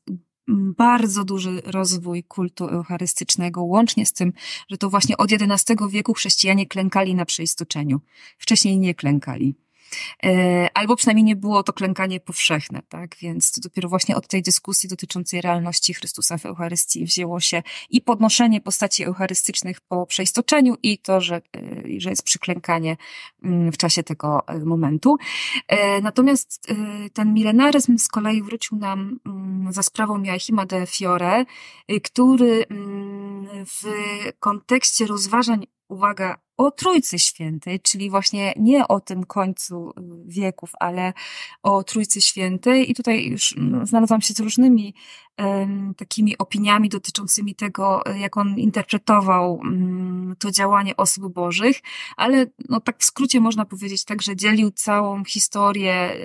[0.77, 4.33] bardzo duży rozwój kultu eucharystycznego, łącznie z tym,
[4.71, 8.01] że to właśnie od XI wieku chrześcijanie klękali na przeistoczeniu.
[8.39, 9.55] Wcześniej nie klękali.
[10.25, 13.17] E, albo przynajmniej nie było to klękanie powszechne, tak?
[13.17, 18.01] Więc to dopiero właśnie od tej dyskusji dotyczącej realności Chrystusa w Eucharystii wzięło się i
[18.01, 21.41] podnoszenie postaci eucharystycznych po przeistoczeniu i to, że, e,
[21.99, 22.97] że jest przyklękanie
[23.45, 25.17] mm, w czasie tego e, momentu.
[26.03, 26.67] Natomiast
[27.13, 31.45] ten milenaryzm z kolei wrócił nam mm, za sprawą Joachima de Fiore,
[32.05, 33.85] który mm, w
[34.41, 39.93] kontekście rozważań uwaga, o Trójcy Świętej, czyli właśnie nie o tym końcu y,
[40.27, 41.13] wieków, ale
[41.63, 42.91] o Trójcy Świętej.
[42.91, 44.95] I tutaj już znalazłam się z różnymi
[45.39, 51.81] um, takimi opiniami dotyczącymi tego, jak on interpretował um, to działanie osób bożych,
[52.17, 56.17] ale no, tak w skrócie można powiedzieć tak, że dzielił całą historię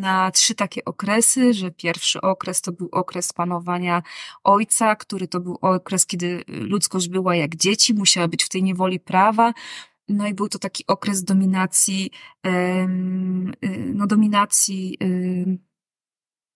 [0.00, 4.02] na trzy takie okresy, że pierwszy okres to był okres panowania
[4.44, 8.75] ojca, który to był okres, kiedy ludzkość była jak dzieci, musiała być w tej niewoli
[9.04, 9.52] prawa,
[10.08, 12.10] no i był to taki okres dominacji,
[12.46, 12.50] y,
[13.94, 14.98] no dominacji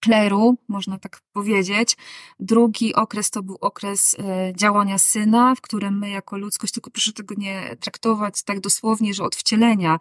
[0.01, 1.97] kleru, można tak powiedzieć.
[2.41, 7.13] Drugi okres to był okres e, działania syna, w którym my jako ludzkość, tylko proszę
[7.13, 9.99] tego nie traktować tak dosłownie, że od wcielenia,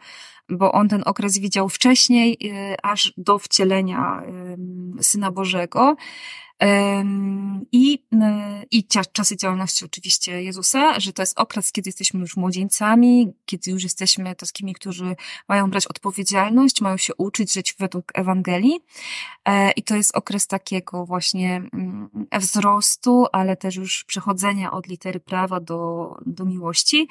[0.49, 4.23] bo on ten okres widział wcześniej, e, aż do wcielenia
[5.01, 5.95] Syna Bożego.
[7.72, 13.34] I, e, i czasy działalności oczywiście Jezusa, że to jest okres, kiedy jesteśmy już młodzieńcami,
[13.45, 15.15] kiedy już jesteśmy takimi, którzy
[15.48, 18.80] mają brać odpowiedzialność, mają się uczyć żyć według Ewangelii.
[19.45, 25.19] E, I to jest okres takiego właśnie mm, wzrostu, ale też już przechodzenia od litery
[25.19, 27.08] prawa do, do miłości.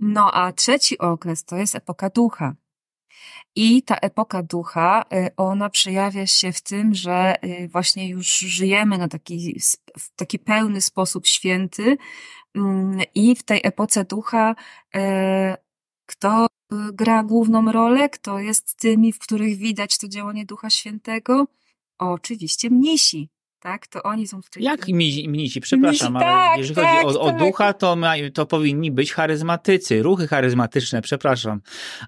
[0.00, 2.54] No a trzeci okres to jest epoka ducha.
[3.56, 8.98] I ta epoka ducha, y, ona przejawia się w tym, że y, właśnie już żyjemy
[8.98, 9.60] na taki,
[9.98, 11.96] w taki pełny sposób święty
[12.54, 14.54] mm, i w tej epoce ducha
[14.96, 15.00] y,
[16.06, 16.46] kto
[16.92, 21.46] gra główną rolę, kto jest tymi, w których widać to działanie Ducha Świętego?
[21.98, 23.33] Oczywiście mnisi
[23.64, 23.86] tak?
[23.86, 25.60] To oni są w Jak mnisi?
[25.60, 27.34] Przepraszam, mnisi, ale tak, jeżeli tak, chodzi o, tak.
[27.34, 31.60] o ducha, to, ma, to powinni być charyzmatycy, ruchy charyzmatyczne, przepraszam,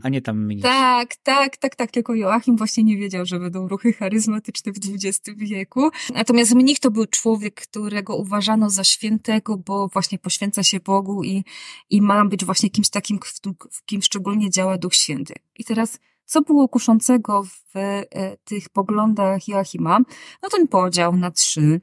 [0.03, 0.63] a nie tam mnisi.
[0.63, 5.21] Tak, tak, tak, tak, tylko Joachim właśnie nie wiedział, że będą ruchy charyzmatyczne w XX
[5.37, 5.91] wieku.
[6.15, 11.45] Natomiast mnich to był człowiek, którego uważano za świętego, bo właśnie poświęca się Bogu i,
[11.91, 13.41] i ma być właśnie kimś takim, w,
[13.71, 15.35] w kim szczególnie działa Duch Święty.
[15.59, 19.99] I teraz co było kuszącego w e, tych poglądach Joachima?
[20.43, 21.81] No ten podział na trzy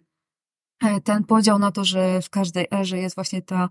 [0.83, 3.69] e, ten podział na to, że w każdej erze jest właśnie ta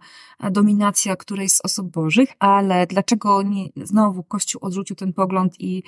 [0.50, 5.82] dominacja którejś z osób bożych, ale dlaczego nie, znowu Kościół odrzucił ten pogląd i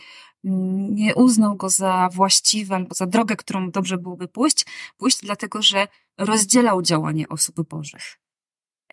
[0.45, 4.67] mm, nie uznał go za właściwy albo za drogę, którą dobrze byłoby pójść?
[4.97, 8.21] Pójść dlatego, że rozdzielał działanie osób bożych.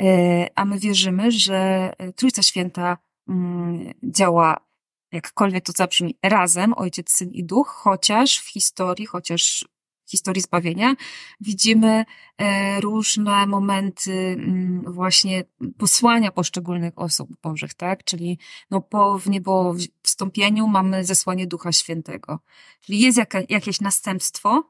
[0.01, 4.70] E, a my wierzymy, że Trójca Święta mm, działa
[5.11, 9.65] jakkolwiek to zabrzmi, razem, Ojciec, Syn i Duch, chociaż w historii, chociaż
[10.05, 10.95] w historii zbawienia
[11.41, 12.05] widzimy
[12.37, 15.43] e, różne momenty mm, właśnie
[15.77, 18.03] posłania poszczególnych osób bożych, tak?
[18.03, 18.39] Czyli
[18.71, 22.39] no po w niebo wstąpieniu mamy zesłanie Ducha Świętego.
[22.81, 23.19] Czyli jest
[23.49, 24.63] jakieś następstwo,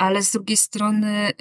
[0.00, 1.32] ale z drugiej strony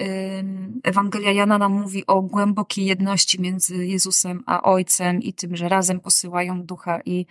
[0.83, 5.99] Ewangelia Jana nam mówi o głębokiej jedności między Jezusem a Ojcem i tym, że razem
[5.99, 7.25] posyłają ducha i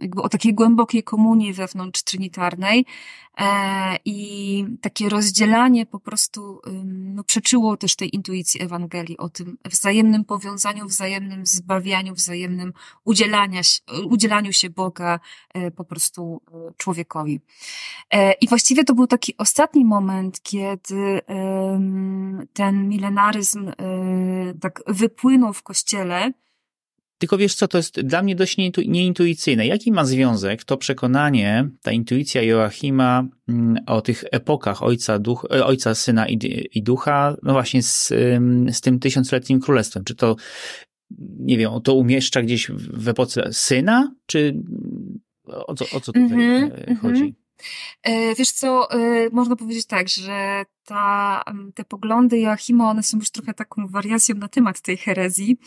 [0.00, 2.86] jakby o takiej głębokiej komunii wewnątrz trinitarnej
[3.38, 10.24] e, i takie rozdzielanie po prostu no, przeczyło też tej intuicji Ewangelii o tym wzajemnym
[10.24, 12.72] powiązaniu, wzajemnym zbawianiu, wzajemnym
[13.04, 13.60] udzielania,
[14.10, 15.20] udzielaniu się Boga
[15.54, 17.40] e, po prostu e, człowiekowi.
[18.40, 20.05] I właściwie to był taki ostatni moment,
[20.42, 21.20] kiedy
[22.52, 23.72] ten milenaryzm
[24.60, 26.32] tak wypłynął w Kościele,
[27.18, 29.66] tylko wiesz co, to jest dla mnie dość nieintuicyjne.
[29.66, 35.64] Jaki ma związek to przekonanie, ta intuicja Joachima mm, o tych epokach Ojca, duch, e,
[35.66, 36.38] ojca Syna i,
[36.74, 38.08] i Ducha, no właśnie z,
[38.72, 40.04] z tym tysiącletnim królestwem?
[40.04, 40.36] Czy to,
[41.38, 44.62] nie wiem, to umieszcza gdzieś w epoce Syna, czy
[45.46, 47.34] o co, o co tutaj mm -hmm, chodzi?
[48.02, 51.42] E, wiesz co, e, można powiedzieć tak, że ta,
[51.74, 55.58] te poglądy Joachima, one są już trochę taką wariacją na temat tej herezji,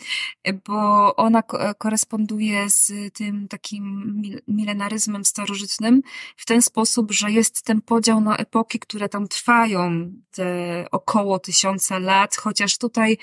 [0.66, 1.42] bo ona
[1.78, 4.14] koresponduje z tym takim
[4.48, 6.02] milenaryzmem starożytnym
[6.36, 11.98] w ten sposób, że jest ten podział na epoki, które tam trwają te około tysiąca
[11.98, 13.18] lat, chociaż tutaj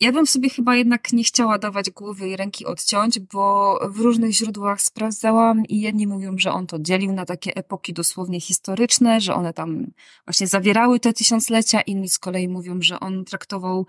[0.00, 4.32] ja bym sobie chyba jednak nie chciała dawać głowy i ręki odciąć, bo w różnych
[4.32, 9.34] źródłach sprawdzałam i jedni mówią, że on to dzielił na takie epoki dosłownie historyczne, że
[9.34, 9.86] one tam
[10.26, 13.86] właśnie zawierały te tysiąclecia, inni z kolei mówią, że on traktował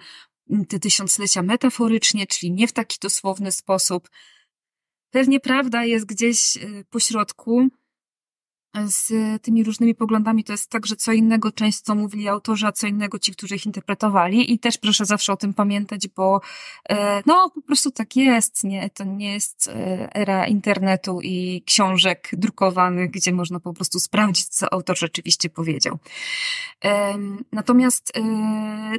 [0.67, 4.09] te tysiąclecia metaforycznie, czyli nie w taki dosłowny sposób.
[5.11, 7.67] Pewnie prawda jest gdzieś y, po środku,
[8.85, 12.71] z tymi różnymi poglądami to jest tak, że co innego część co mówili autorzy, a
[12.71, 16.41] co innego ci, którzy ich interpretowali i też proszę zawsze o tym pamiętać, bo
[16.89, 18.89] e, no po prostu tak jest, nie?
[18.89, 24.73] To nie jest e, era internetu i książek drukowanych, gdzie można po prostu sprawdzić, co
[24.73, 25.97] autor rzeczywiście powiedział.
[27.51, 28.21] Natomiast e,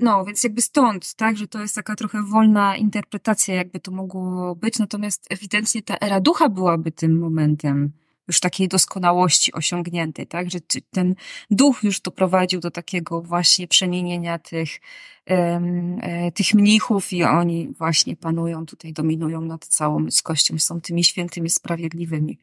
[0.03, 4.55] no, więc jakby stąd, tak, że to jest taka trochę wolna interpretacja, jakby to mogło
[4.55, 7.93] być, natomiast ewidentnie ta era ducha byłaby tym momentem,
[8.29, 10.51] już takiej doskonałości osiągniętej, tak?
[10.51, 10.59] Że
[10.91, 11.15] ten
[11.51, 14.81] duch już doprowadził do takiego właśnie przemienienia tych,
[15.27, 21.51] e, tych mnichów i oni właśnie panują tutaj, dominują nad całą ludzkością, są tymi świętymi,
[21.51, 22.39] sprawiedliwymi.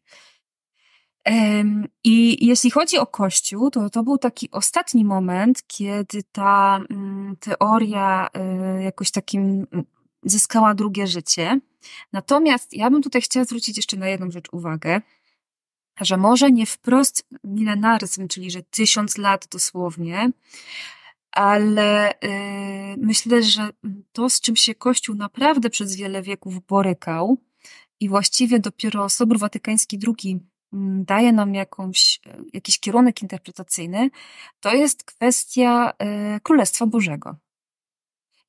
[2.04, 8.28] I jeśli chodzi o Kościół, to to był taki ostatni moment, kiedy ta mm, teoria
[8.34, 9.68] e, jakoś takim
[10.24, 11.60] zyskała drugie życie.
[12.14, 15.02] Natomiast ja bym tutaj chciała zwrócić jeszcze na jedną rzecz uwagę,
[16.02, 20.32] że może nie wprost milenaryzm, czyli że tysiąc lat dosłownie,
[21.32, 23.70] ale yy, myślę, że
[24.12, 27.38] to, z czym się Kościół naprawdę przez wiele wieków borykał
[28.00, 30.40] i właściwie dopiero Sobór Watykański II
[30.74, 32.20] mm, daje nam jakąś,
[32.54, 34.10] jakiś kierunek interpretacyjny,
[34.60, 37.36] to jest kwestia yy, Królestwa Bożego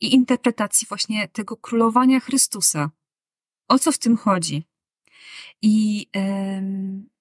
[0.00, 2.90] i interpretacji właśnie tego królowania Chrystusa.
[3.68, 4.64] O co w tym chodzi?
[5.62, 7.17] I yy,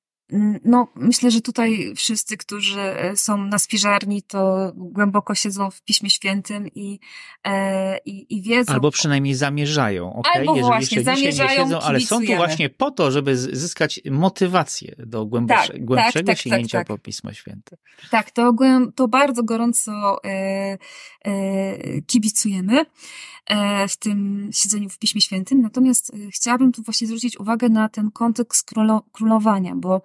[0.65, 6.09] no, myślę, że tutaj wszyscy, którzy e, są na spiżarni, to głęboko siedzą w Piśmie
[6.09, 6.99] Świętym i,
[7.43, 8.73] e, i, i wiedzą.
[8.73, 10.27] Albo przynajmniej zamierzają, ok?
[10.35, 14.01] Albo Jeżeli właśnie, jeszcze zamierzają, nie siedzą, ale są tu właśnie po to, żeby zyskać
[14.11, 17.77] motywację do głębsze, tak, głębszego tak, tak, sięgnięcia tak, po Pismo Święte.
[18.11, 18.53] Tak, to,
[18.95, 20.77] to bardzo gorąco e,
[21.25, 22.85] e, kibicujemy
[23.45, 25.61] e, w tym siedzeniu w Piśmie Świętym.
[25.61, 28.71] Natomiast e, chciałabym tu właśnie zwrócić uwagę na ten kontekst
[29.11, 30.01] królowania, bo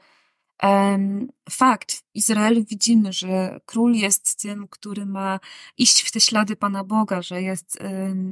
[1.51, 5.41] fakt, w Izraelu widzimy, że król jest tym, który ma
[5.79, 7.79] iść w te ślady Pana Boga, że jest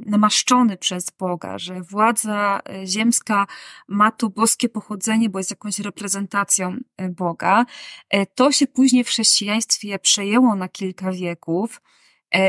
[0.05, 3.47] namaszczony przez Boga, że władza e, ziemska
[3.87, 7.65] ma to boskie pochodzenie, bo jest jakąś reprezentacją e, Boga.
[8.09, 11.81] E, to się później w chrześcijaństwie przejęło na kilka wieków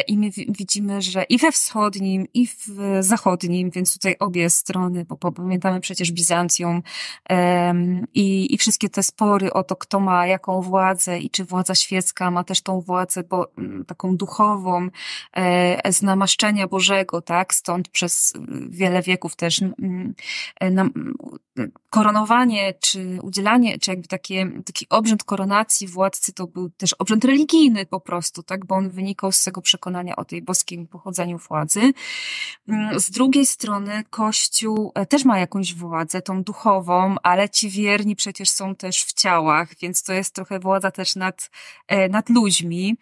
[0.07, 2.67] I my widzimy, że i we wschodnim, i w
[3.01, 6.83] zachodnim, więc tutaj obie strony, bo pamiętamy przecież Bizancjum
[8.15, 12.31] i, i wszystkie te spory o to, kto ma jaką władzę i czy władza świecka
[12.31, 13.53] ma też tą władzę bo,
[13.87, 14.89] taką duchową,
[15.91, 17.55] z namaszczenia Bożego, tak?
[17.55, 18.33] Stąd przez
[18.69, 19.61] wiele wieków też
[21.91, 27.87] koronowanie, czy udzielanie, czy jakby takie, taki obrzęd koronacji władcy to był też obrzęd religijny
[27.87, 31.93] po prostu, tak, bo on wynikał z tego przekonania o tej boskim pochodzeniu władzy.
[32.69, 38.17] Mm, z drugiej strony Kościół e, też ma jakąś władzę, tą duchową, ale ci wierni
[38.17, 41.51] przecież są też w ciałach, więc to jest trochę władza też nad,
[41.89, 42.97] e, nad ludźmi.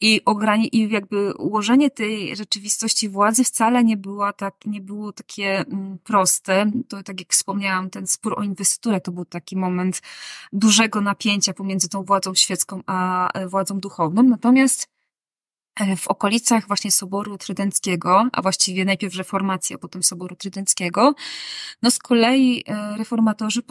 [0.00, 5.58] I, ograni- I jakby ułożenie tej rzeczywistości władzy wcale nie, była tak, nie było takie
[5.58, 6.70] mm, proste.
[6.88, 10.02] To tak jak wspomniałam, ten spór o inwestyturę to był taki moment
[10.52, 14.22] dużego napięcia pomiędzy tą władzą świecką a e, władzą duchowną.
[14.22, 14.97] Natomiast
[15.96, 21.14] w okolicach właśnie Soboru Trydenckiego, a właściwie najpierw reformacji, a potem Soboru Trydenckiego,
[21.82, 23.62] no z kolei e, reformatorzy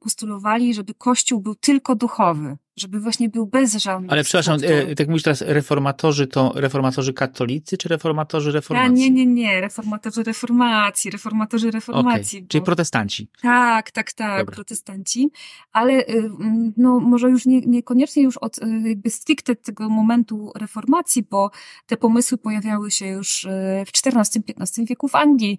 [0.00, 5.08] postulowali, żeby Kościół był tylko duchowy, żeby właśnie był bez żadnych Ale przepraszam, e, tak
[5.08, 8.90] mówisz teraz reformatorzy to reformatorzy katolicy czy reformatorzy reformacji?
[8.90, 12.38] A, nie, nie, nie, reformatorzy reformacji, reformatorzy reformacji.
[12.38, 12.48] Okay.
[12.48, 12.66] Czyli bo...
[12.66, 13.28] protestanci.
[13.42, 14.54] Tak, tak, tak, Dobra.
[14.54, 15.30] protestanci,
[15.72, 16.30] ale y,
[16.76, 21.50] no może już nie, niekoniecznie już od y, jakby stricte tego momentu reformacji, bo
[21.86, 23.48] te pomysły pojawiały się już y,
[23.86, 25.58] w XIV-XV wieku w Anglii,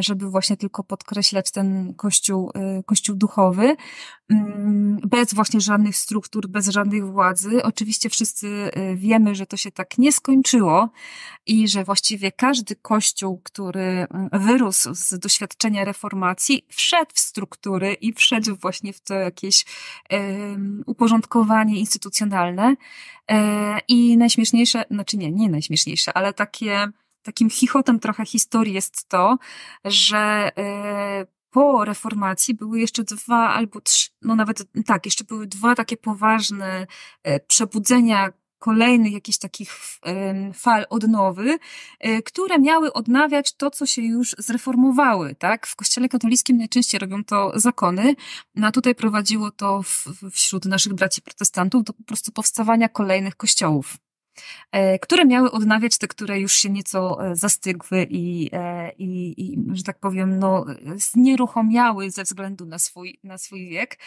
[0.00, 2.52] żeby właśnie tylko podkreślać ten kościół,
[2.86, 3.76] kościół duchowy,
[5.04, 7.62] bez właśnie żadnych struktur bez żadnej władzy.
[7.62, 10.88] Oczywiście wszyscy y, wiemy, że to się tak nie skończyło
[11.46, 18.12] i że właściwie każdy kościół, który mm, wyrósł z doświadczenia reformacji, wszedł w struktury i
[18.12, 19.64] wszedł właśnie w to jakieś
[20.86, 22.74] uporządkowanie instytucjonalne.
[23.30, 26.88] E, I najśmieszniejsze, znaczy nie, nie najśmieszniejsze, ale takie
[27.22, 29.38] takim chichotem trochę historii jest to,
[29.84, 30.50] że
[31.52, 36.86] po reformacji były jeszcze dwa albo trzy, no nawet tak, jeszcze były dwa takie poważne
[37.22, 39.72] e, przebudzenia kolejnych jakichś takich
[40.54, 41.58] fal odnowy,
[42.00, 45.66] e, które miały odnawiać to, co się już zreformowały, tak?
[45.66, 48.14] W kościele katolickim najczęściej robią to zakony,
[48.54, 53.36] no a tutaj prowadziło to w, wśród naszych braci protestantów do po prostu powstawania kolejnych
[53.36, 53.96] kościołów.
[54.72, 59.76] E, które miały odnawiać te, które już się nieco e, zastygły i, e, i, i
[59.76, 60.66] że tak powiem, no,
[60.96, 63.98] znieruchomiały ze względu na swój, na swój wiek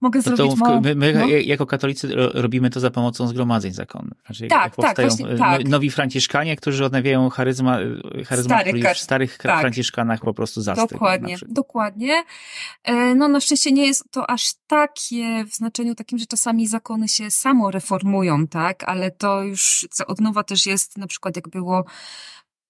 [0.00, 1.26] mogę zrobić to, my, my no.
[1.26, 4.18] jako katolicy robimy to za pomocą zgromadzeń zakonnych.
[4.26, 5.68] Znaczy, tak, jak tak, właśnie, no, tak.
[5.68, 7.78] nowi franciszkanie, którzy odnawiają charyzma,
[8.26, 9.60] charyzma Stary, w starych tak.
[9.60, 10.88] franciszkanach po prostu zastygł.
[10.88, 12.24] Dokładnie, dokładnie.
[12.84, 17.08] E, no na szczęście nie jest to aż takie w znaczeniu takim, że czasami zakony
[17.08, 21.84] się samo reformują, tak, ale to już od nowa też jest na przykład jak było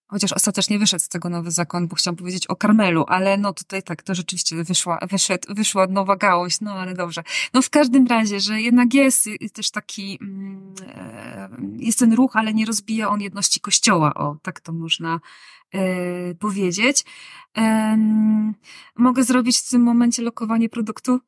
[0.09, 3.83] Chociaż ostatecznie wyszedł z tego nowy zakon, bo chciałam powiedzieć o Karmelu, ale no tutaj
[3.83, 7.23] tak, to rzeczywiście wyszła, wyszedł, wyszła nowa gałąź, no ale dobrze.
[7.55, 12.55] No w każdym razie, że jednak jest też taki, mm, e, jest ten ruch, ale
[12.55, 15.21] nie rozbija on jedności kościoła, o, tak to można
[15.75, 17.05] e, powiedzieć.
[18.97, 21.21] Mogę zrobić w tym momencie lokowanie produktu?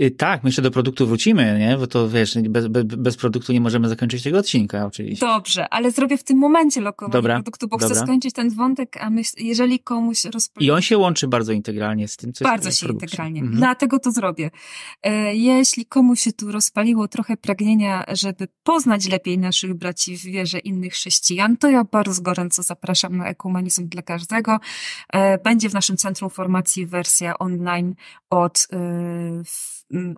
[0.00, 1.76] Y, tak, my jeszcze do produktu wrócimy, nie?
[1.78, 5.26] Bo to wiesz, bez, bez, bez, produktu nie możemy zakończyć tego odcinka, oczywiście.
[5.26, 7.94] Dobrze, ale zrobię w tym momencie lokowanie dobra, produktu, bo dobra.
[7.94, 10.66] chcę skończyć ten wątek, a myśl, jeżeli komuś rozpali...
[10.66, 13.58] I on się łączy bardzo integralnie z tym, co Bardzo jest się integralnie, mhm.
[13.58, 14.50] dlatego to zrobię.
[15.02, 20.58] E, jeśli komuś się tu rozpaliło trochę pragnienia, żeby poznać lepiej naszych braci w wierze
[20.58, 24.58] innych chrześcijan, to ja bardzo gorąco zapraszam na ekumenizm dla każdego.
[25.12, 27.94] E, będzie w naszym Centrum Formacji wersja online
[28.30, 29.44] od e,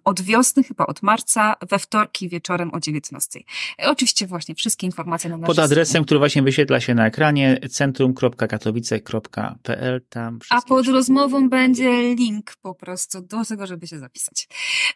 [0.04, 3.40] od wiosny, chyba od marca, we wtorki wieczorem o 19.
[3.78, 6.04] Oczywiście właśnie wszystkie informacje na naszym Pod adresem, stronie.
[6.04, 10.00] który właśnie wyświetla się na ekranie, centrum.katowice.pl.
[10.08, 14.48] Tam A pod rozmową będzie link po prostu do tego, żeby się zapisać.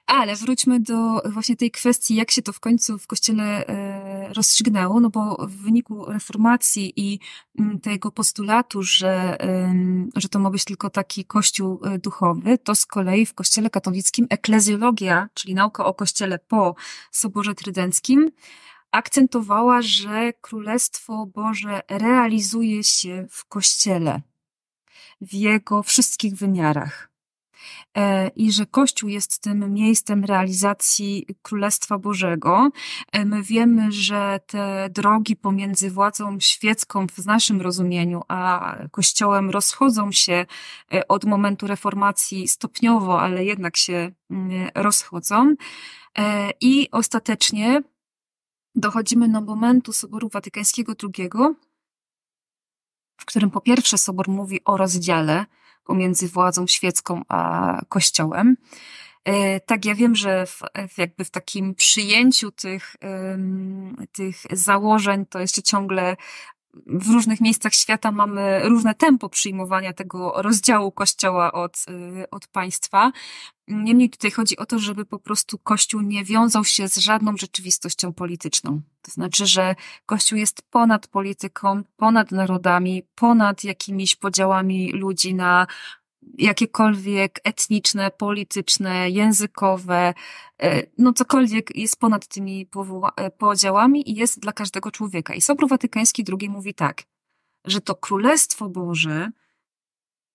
[0.07, 3.96] Ale wróćmy do właśnie tej kwestii, jak się to w końcu w kościele e,
[4.33, 7.21] rozstrzygnęło, no bo w wyniku reformacji i
[7.59, 9.39] mm, tego postulatu, że,
[10.17, 14.27] że to ma być tylko taki kościół e, duchowy, to z kolei w kościele katolickim
[14.31, 16.75] eklezjologia, czyli nauka o Kościele po
[17.11, 18.31] Soborze Trydenckim,
[18.91, 24.23] akcentowała, że Królestwo Boże realizuje się w Kościele,
[25.21, 27.16] w jego wszystkich wymiarach.
[27.97, 32.71] E, i że Kościół jest tym miejscem realizacji Królestwa Bożego.
[33.13, 40.13] E, my wiemy, że te drogi pomiędzy władzą świecką w naszym rozumieniu, a Kościołem rozchodzą
[40.13, 40.47] się
[40.93, 45.55] e, od momentu reformacji stopniowo, ale jednak się mm, rozchodzą.
[46.61, 47.83] I ostatecznie
[48.75, 51.31] dochodzimy do momentu Soboru Watykańskiego II,
[53.17, 55.47] w którym po pierwsze Sobor mówi o rozdziale
[55.87, 58.57] pomiędzy władzą świecką a Kościołem.
[59.25, 60.63] E, tak, ja wiem, że w,
[60.99, 62.97] jakby w takim przyjęciu tych,
[64.13, 66.17] tych założeń to jeszcze ciągle
[66.87, 71.77] w różnych miejscach świata mamy różne tempo przyjmowania tego rozdziału Kościoła od,
[72.23, 73.13] y, od państwa.
[73.69, 78.13] Niemniej tutaj chodzi o to, żeby po prostu Kościół nie wiązał się z żadną rzeczywistością
[78.13, 78.81] polityczną.
[79.03, 79.75] To znaczy, że
[80.07, 85.67] Kościół jest ponad polityką, ponad narodami, ponad jakimiś podziałami ludzi na
[86.39, 90.15] jakiekolwiek etniczne, polityczne, językowe,
[90.63, 92.69] e, no cokolwiek jest ponad tymi
[93.17, 95.35] e, podziałami i jest dla każdego człowieka.
[95.35, 97.03] I Sobór Watykański II mówi tak,
[97.65, 99.31] że to Królestwo Boże,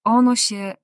[0.03, 0.75] ono się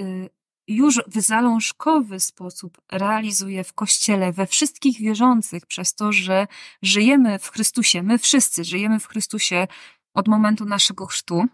[0.00, 0.30] y,
[0.68, 6.46] już w zalążkowy sposób realizuje w Kościele, we wszystkich wierzących, przez to, że
[6.82, 9.66] żyjemy w Chrystusie, my wszyscy żyjemy w Chrystusie
[10.14, 11.44] od momentu naszego chrztu,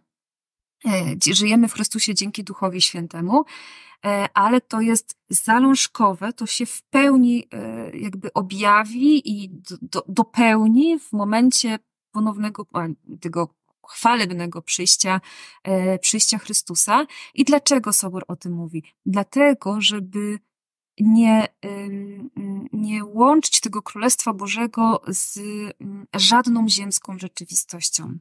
[1.33, 3.45] żyjemy w Chrystusie dzięki Duchowi Świętemu,
[4.05, 9.51] e, ale to jest zalążkowe, to się w pełni e, jakby objawi i
[9.83, 11.79] do, dopełni w momencie
[12.13, 12.67] ponownego
[13.21, 13.55] tego
[13.89, 15.21] chwalebnego przyjścia,
[16.01, 17.07] przyjścia Chrystusa.
[17.35, 18.83] I dlaczego Sobor o tym mówi?
[19.07, 20.39] Dlatego, żeby
[21.01, 21.49] nie,
[22.73, 25.39] nie łączyć tego Królestwa Bożego z
[26.15, 28.19] żadną ziemską rzeczywistością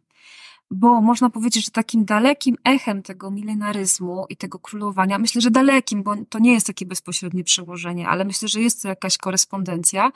[0.72, 6.04] bo można powiedzieć, że takim dalekim echem tego milenaryzmu i tego królowania, myślę, że dalekim,
[6.04, 10.12] bo to nie jest takie bezpośrednie przełożenie, ale myślę, że jest to jakaś korespondencja,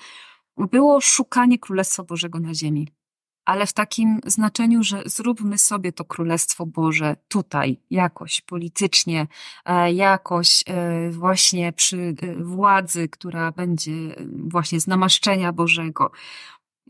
[0.58, 2.88] było szukanie Królestwa Bożego na ziemi.
[3.46, 9.28] Ale w takim znaczeniu, że zróbmy sobie to Królestwo Boże tutaj, jakoś politycznie,
[9.66, 13.92] e, jakoś e, właśnie przy e, władzy, która będzie
[14.30, 16.12] właśnie z namaszczenia Bożego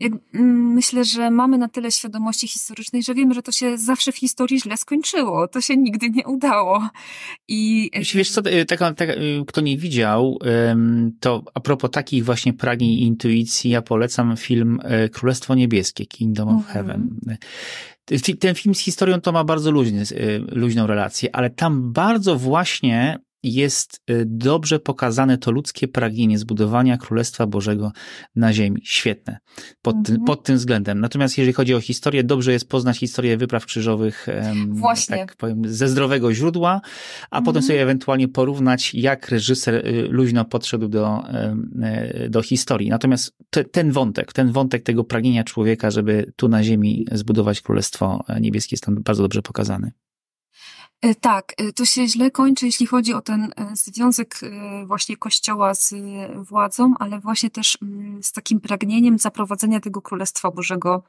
[0.00, 4.12] jak, mm, myślę, że mamy na tyle świadomości historycznej, że wiemy, że to się zawsze
[4.12, 5.48] w historii źle skończyło.
[5.48, 6.90] To się nigdy nie udało.
[7.48, 10.38] I wiesz co, taka, y, kto nie widział,
[11.20, 14.80] to a propos takich właśnie pragnień i intuicji, ja polecam film
[15.12, 16.72] Królestwo Niebieskie, Kingdom of mhm.
[16.72, 17.20] Heaven.
[18.38, 20.04] Ten film z historią to ma bardzo luźny,
[20.52, 27.46] luźną relację, ale tam bardzo właśnie jest y, dobrze pokazane to ludzkie pragnienie zbudowania Królestwa
[27.46, 27.92] Bożego
[28.36, 28.80] na ziemi.
[28.84, 29.38] Świetne
[29.82, 30.16] pod, mhm.
[30.16, 31.00] tym, pod tym względem.
[31.00, 34.26] Natomiast jeżeli chodzi o historię, dobrze jest poznać historię wypraw krzyżowych
[34.68, 35.16] Właśnie.
[35.16, 36.80] tak powiem, ze zdrowego źródła,
[37.30, 37.44] a mhm.
[37.44, 41.22] potem sobie ewentualnie porównać, jak reżyser y, luźno podszedł do,
[42.24, 42.88] y, do historii.
[42.88, 48.24] Natomiast te, ten wątek, ten wątek tego pragnienia człowieka, żeby tu na ziemi zbudować Królestwo
[48.40, 49.92] Niebieskie jest tam bardzo dobrze pokazany.
[51.02, 54.40] E, tak, e, to się źle kończy, jeśli chodzi o ten e, związek
[54.86, 55.94] właśnie Kościoła z
[56.48, 61.02] władzą, ale właśnie też mm, z takim pragnieniem zaprowadzenia tego Królestwa Bożego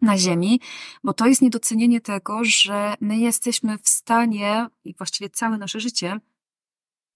[0.00, 0.60] na ziemi,
[1.04, 6.20] bo to jest niedocenienie tego, że my jesteśmy w stanie, i właściwie całe nasze życie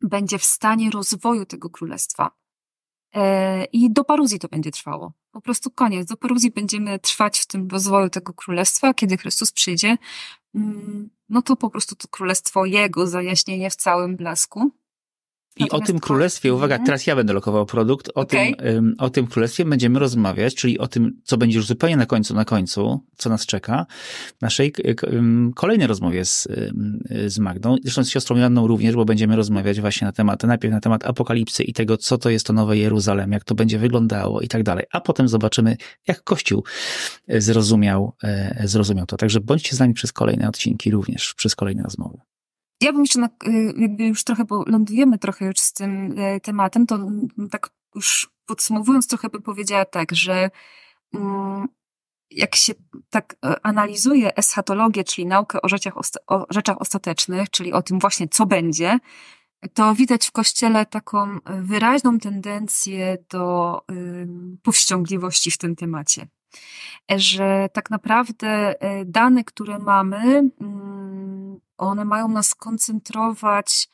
[0.01, 2.31] będzie w stanie rozwoju tego królestwa.
[3.73, 5.13] I do paruzji to będzie trwało.
[5.31, 6.09] Po prostu koniec.
[6.09, 9.99] Do paruzji będziemy trwać w tym rozwoju tego królestwa, kiedy Chrystus przyjdzie.
[10.55, 14.73] Mm, no to po prostu to królestwo jego zajaśnienie w całym blasku.
[15.57, 18.55] I o tym królestwie, uwaga, teraz ja będę lokował produkt, o, okay.
[18.57, 22.35] tym, o tym królestwie będziemy rozmawiać, czyli o tym, co będzie już zupełnie na końcu,
[22.35, 23.87] na końcu, co nas czeka,
[24.39, 24.73] w naszej
[25.55, 26.49] kolejnej rozmowie z,
[27.27, 30.81] z Magdą, zresztą z siostrą Janną również, bo będziemy rozmawiać właśnie na temat, najpierw na
[30.81, 34.49] temat apokalipsy i tego, co to jest to nowe Jeruzalem, jak to będzie wyglądało i
[34.49, 35.77] tak dalej, a potem zobaczymy,
[36.09, 36.65] jak Kościół
[37.29, 39.17] e, zrozumiał, e, zrozumiał to.
[39.17, 42.19] Także bądźcie z nami przez kolejne odcinki również, przez kolejne rozmowy.
[42.83, 46.41] Ja bym jeszcze, na, y, jakby już trochę, bo lądujemy trochę już z tym y,
[46.41, 46.99] tematem, to
[47.51, 50.51] tak już podsumowując trochę bym powiedziała tak, że
[51.14, 51.68] mm,
[52.30, 52.72] jak się
[53.11, 55.95] tak e, analizuje eschatologię, czyli naukę o rzeczach,
[56.26, 58.99] o rzeczach ostatecznych, czyli o tym właśnie, co będzie,
[59.74, 63.80] to widać w Kościele taką wyraźną tendencję do
[64.62, 66.26] powściągliwości w tym temacie.
[67.17, 68.49] Że tak naprawdę
[68.81, 73.89] e, dane, które mamy, mm, one mają nas skoncentrować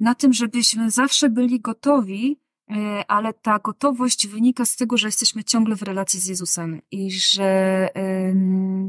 [0.00, 2.40] na tym, żebyśmy zawsze byli gotowi,
[2.70, 7.10] e, ale ta gotowość wynika z tego, że jesteśmy ciągle w relacji z Jezusem i
[7.10, 7.88] że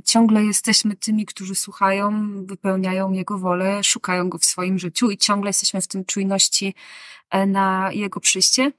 [0.06, 5.50] ciągle jesteśmy tymi, którzy słuchają, wypełniają Jego wolę, szukają Go w swoim życiu i ciągle
[5.50, 6.76] jesteśmy w tym czujności
[7.30, 8.72] e, na Jego przyjście,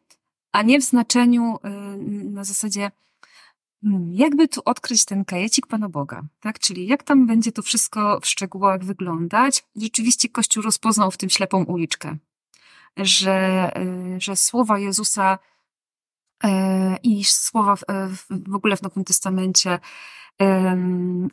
[0.52, 1.58] a nie w znaczeniu
[2.24, 2.90] na zasadzie
[4.12, 6.58] jakby tu odkryć ten kajecik Pana Boga, tak?
[6.58, 9.64] Czyli jak tam będzie to wszystko w szczegółach wyglądać?
[9.76, 12.16] Rzeczywiście Kościół rozpoznał w tym ślepą uliczkę,
[12.96, 13.70] że,
[14.16, 15.38] y, że słowa Jezusa
[17.02, 17.84] i słowa w,
[18.48, 19.78] w ogóle w Nowym Testamencie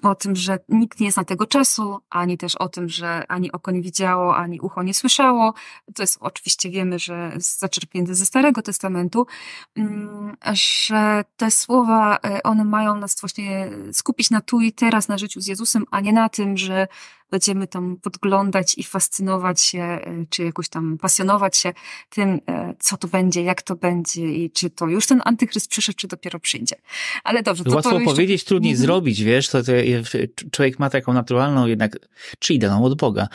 [0.01, 3.71] o tym, że nikt nie zna tego czasu, ani też o tym, że ani oko
[3.71, 5.53] nie widziało, ani ucho nie słyszało.
[5.95, 9.27] To jest oczywiście wiemy, że zaczerpnięte ze Starego Testamentu,
[9.75, 15.17] mm, że te słowa, e, one mają nas właśnie skupić na tu i teraz, na
[15.17, 16.87] życiu z Jezusem, a nie na tym, że
[17.31, 21.73] będziemy tam podglądać i fascynować się, e, czy jakoś tam pasjonować się
[22.09, 25.97] tym, e, co to będzie, jak to będzie i czy to już ten antychryst przyszedł,
[25.97, 26.75] czy dopiero przyjdzie.
[27.23, 27.63] Ale dobrze.
[27.63, 28.11] To Łatwo to jeszcze...
[28.11, 28.85] powiedzieć, trudniej mhm.
[28.85, 29.71] zrobić, wiesz, to, to,
[30.51, 31.97] człowiek ma taką naturalną jednak,
[32.39, 33.27] czy daną od Boga,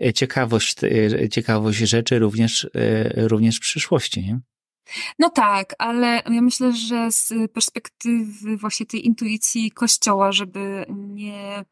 [0.00, 0.76] e, ciekawość,
[1.30, 2.68] ciekawość rzeczy również,
[3.16, 4.40] również w przyszłości, nie?
[5.18, 11.64] No tak, ale ja myślę, że z perspektywy właśnie tej intuicji Kościoła, żeby nie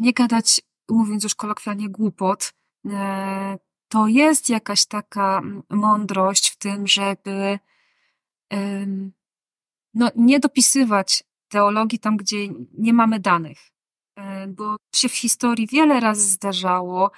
[0.00, 2.52] nie gadać, mówiąc już kolokwialnie, głupot,
[2.86, 3.58] e,
[3.88, 7.58] to jest jakaś taka mądrość w tym, żeby
[9.94, 12.36] no, nie dopisywać teologii tam, gdzie
[12.78, 13.58] nie mamy danych.
[14.16, 17.10] E, bo się w historii wiele razy zdarzało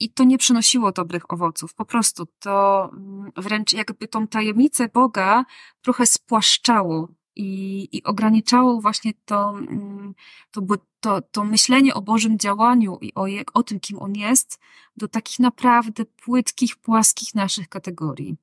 [0.00, 1.74] i to nie przynosiło dobrych owoców.
[1.74, 2.90] Po prostu to
[3.36, 5.44] wręcz jakby tą tajemnicę Boga
[5.82, 7.08] trochę spłaszczało
[7.40, 10.14] i, i ograniczało właśnie to, mm,
[10.50, 10.60] to,
[11.00, 14.60] to, to myślenie o Bożym działaniu i o, o tym, kim On jest,
[14.96, 18.36] do takich naprawdę płytkich, płaskich naszych kategorii.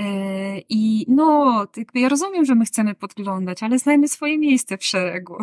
[0.00, 5.36] E, I no, ja rozumiem, że my chcemy podglądać, ale znajmy swoje miejsce w szeregu.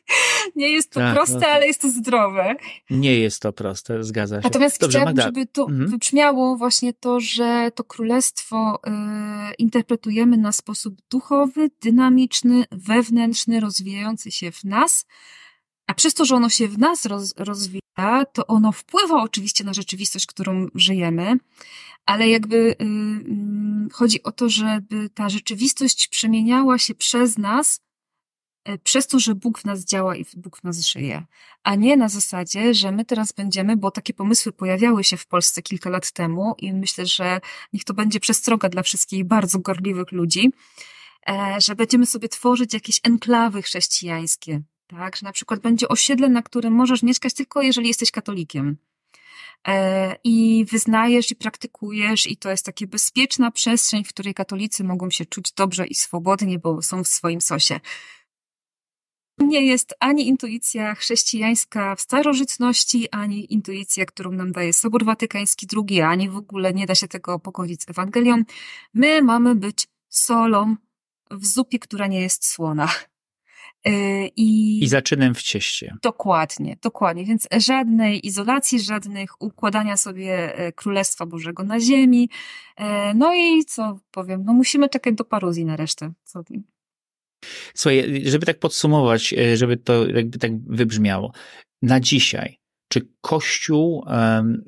[0.56, 2.54] nie jest to tak, proste, no ale jest to zdrowe.
[2.90, 4.44] Nie jest to proste, zgadza się.
[4.44, 5.22] Natomiast Dobrze, chciałabym, Magda.
[5.22, 5.90] żeby to mhm.
[5.90, 14.52] wybrzmiało właśnie to, że to królestwo y, interpretujemy na sposób duchowy, dynamiczny, wewnętrzny, rozwijający się
[14.52, 15.06] w nas,
[15.86, 19.72] a przez to, że ono się w nas roz, rozwija, to ono wpływa oczywiście na
[19.72, 21.36] rzeczywistość, którą żyjemy,
[22.08, 22.84] ale jakby y,
[23.86, 27.80] y, chodzi o to, żeby ta rzeczywistość przemieniała się przez nas,
[28.68, 31.26] y, przez to, że Bóg w nas działa i Bóg w nas żyje,
[31.62, 35.62] a nie na zasadzie, że my teraz będziemy, bo takie pomysły pojawiały się w Polsce
[35.62, 37.40] kilka lat temu i myślę, że
[37.72, 40.50] niech to będzie przestroga dla wszystkich bardzo gorliwych ludzi,
[41.28, 45.16] e, że będziemy sobie tworzyć jakieś enklawy chrześcijańskie, tak?
[45.16, 48.76] Że na przykład będzie osiedle, na którym możesz mieszkać tylko jeżeli jesteś katolikiem.
[49.66, 55.10] E, I wyznajesz i praktykujesz, i to jest taka bezpieczna przestrzeń, w której katolicy mogą
[55.10, 57.80] się czuć dobrze i swobodnie, bo są w swoim sosie.
[59.38, 66.00] Nie jest ani intuicja chrześcijańska w starożytności, ani intuicja, którą nam daje Sobór Watykański II,
[66.00, 68.42] ani w ogóle nie da się tego pogodzić z Ewangelią.
[68.94, 70.76] My mamy być solą
[71.30, 72.88] w zupie, która nie jest słona.
[73.88, 75.96] Y, I, I zaczynem w cieście.
[76.02, 77.24] Dokładnie, dokładnie.
[77.24, 82.30] Więc żadnej izolacji, żadnych układania sobie e, Królestwa Bożego na ziemi.
[82.76, 86.12] E, no i co powiem, no musimy czekać do paruzji na resztę.
[86.24, 86.42] Co...
[87.74, 91.32] Słuchaj, żeby tak podsumować, e, żeby to jakby tak wybrzmiało.
[91.82, 92.58] Na dzisiaj,
[92.88, 94.64] czy Kościół um,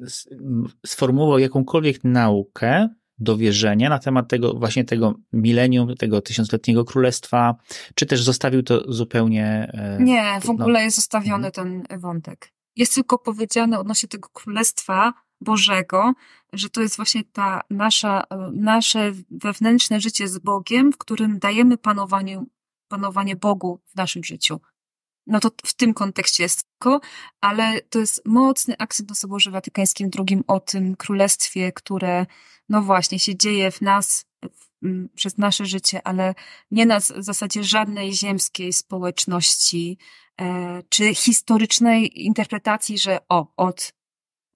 [0.86, 2.88] sformułował jakąkolwiek naukę,
[3.20, 7.54] dowierzenia na temat tego, właśnie tego milenium, tego tysiącletniego królestwa,
[7.94, 9.70] czy też zostawił to zupełnie.
[9.74, 11.82] E, Nie, w ogóle no, jest zostawiony mhm.
[11.88, 12.52] ten wątek.
[12.76, 16.12] Jest tylko powiedziane odnośnie tego królestwa Bożego,
[16.52, 21.78] że to jest właśnie ta nasza, e, nasze wewnętrzne życie z Bogiem, w którym dajemy
[21.78, 22.44] panowanie,
[22.88, 24.60] panowanie Bogu w naszym życiu.
[25.26, 27.00] No to w tym kontekście jest tylko,
[27.40, 32.26] ale to jest mocny akcent na Soborze Watykańskim II o tym królestwie, które
[32.68, 34.70] no właśnie, się dzieje w nas, w,
[35.14, 36.34] przez nasze życie, ale
[36.70, 39.98] nie na zasadzie żadnej ziemskiej społeczności,
[40.40, 43.92] e, czy historycznej interpretacji, że o, od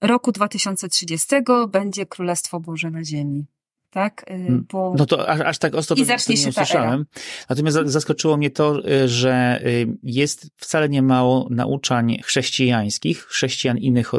[0.01, 1.35] roku 2030
[1.69, 3.54] będzie Królestwo Boże na Ziemi
[3.95, 4.25] tak?
[4.29, 4.65] Y, mm.
[4.71, 4.93] Bo...
[4.97, 7.05] No to aż, aż tak ostro to, to nie usłyszałem.
[7.49, 14.11] Natomiast zaskoczyło mnie to, y, że y, jest wcale nie mało nauczań chrześcijańskich, chrześcijan innych,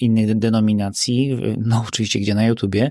[0.00, 2.90] innych denominacji, no oczywiście gdzie na YouTubie,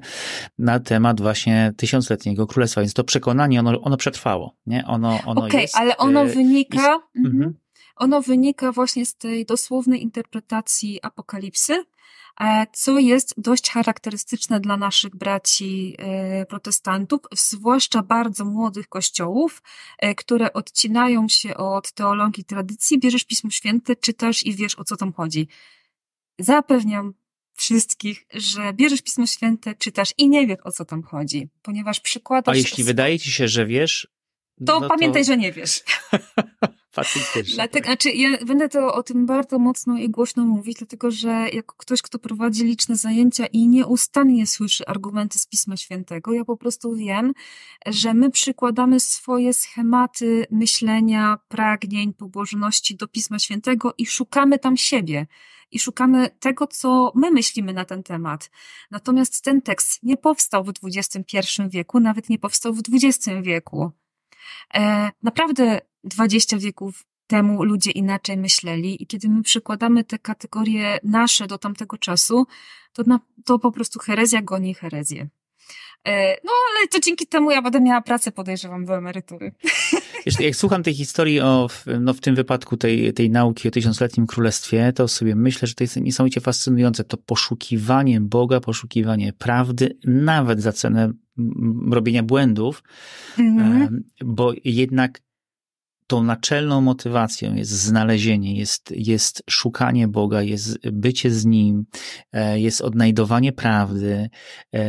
[0.58, 2.82] na temat właśnie tysiącletniego królestwa.
[2.82, 4.86] Więc to przekonanie, ono, ono przetrwało, nie?
[4.88, 5.76] Ono, ono okay, jest...
[5.76, 6.78] ale ono wynika...
[6.78, 7.36] Jest, mhm.
[7.36, 7.54] mhm.
[7.96, 11.84] Ono wynika właśnie z tej dosłownej interpretacji apokalipsy,
[12.74, 19.62] co jest dość charakterystyczne dla naszych braci e, protestantów, zwłaszcza bardzo młodych kościołów,
[20.00, 24.98] e, które odcinają się od teologii tradycji, bierzesz Pismo Święte, czytasz i wiesz o co
[24.98, 25.48] tam chodzi.
[26.40, 27.14] Zapewniam
[27.54, 32.56] wszystkich, że bierzesz Pismo Święte, czytasz i nie wiesz o co tam chodzi, ponieważ przykładasz...
[32.56, 34.08] A jeśli wydaje ci się, że wiesz...
[34.66, 35.28] To no pamiętaj, to...
[35.28, 35.84] że nie wiesz.
[36.94, 37.56] Faktycznie.
[37.56, 41.76] Dlatego, znaczy ja będę to o tym bardzo mocno i głośno mówić, dlatego że jako
[41.78, 46.96] ktoś, kto prowadzi liczne zajęcia i nieustannie słyszy argumenty z Pisma Świętego, ja po prostu
[46.96, 47.34] wiem,
[47.86, 55.28] że my przykładamy swoje schematy myślenia, pragnień, pobożności do Pisma Świętego i szukamy tam siebie
[55.72, 58.50] i szukamy tego, co my myślimy na ten temat.
[58.92, 63.92] Natomiast ten tekst nie powstał w XXI wieku, nawet nie powstał w XX wieku.
[64.74, 71.48] E, naprawdę 20 wieków temu ludzie inaczej myśleli i kiedy my przykładamy te kategorie nasze
[71.48, 72.46] do tamtego czasu,
[72.94, 75.30] to, na, to po prostu herezja goni herezję.
[76.08, 79.52] E, no, ale to dzięki temu ja będę miała pracę, podejrzewam, do emerytury.
[80.26, 81.70] Wiesz, jak słucham tej historii o,
[82.00, 85.84] no w tym wypadku tej, tej nauki o tysiącletnim królestwie, to sobie myślę, że to
[85.84, 87.04] jest niesamowicie fascynujące.
[87.04, 91.14] To poszukiwanie Boga, poszukiwanie prawdy, nawet za cenę
[91.92, 92.84] robienia błędów,
[93.38, 94.04] mhm.
[94.24, 95.22] bo jednak
[96.08, 101.86] tą naczelną motywacją jest znalezienie, jest, jest szukanie Boga, jest bycie z Nim,
[102.32, 104.30] e, jest odnajdowanie prawdy.
[104.74, 104.80] E,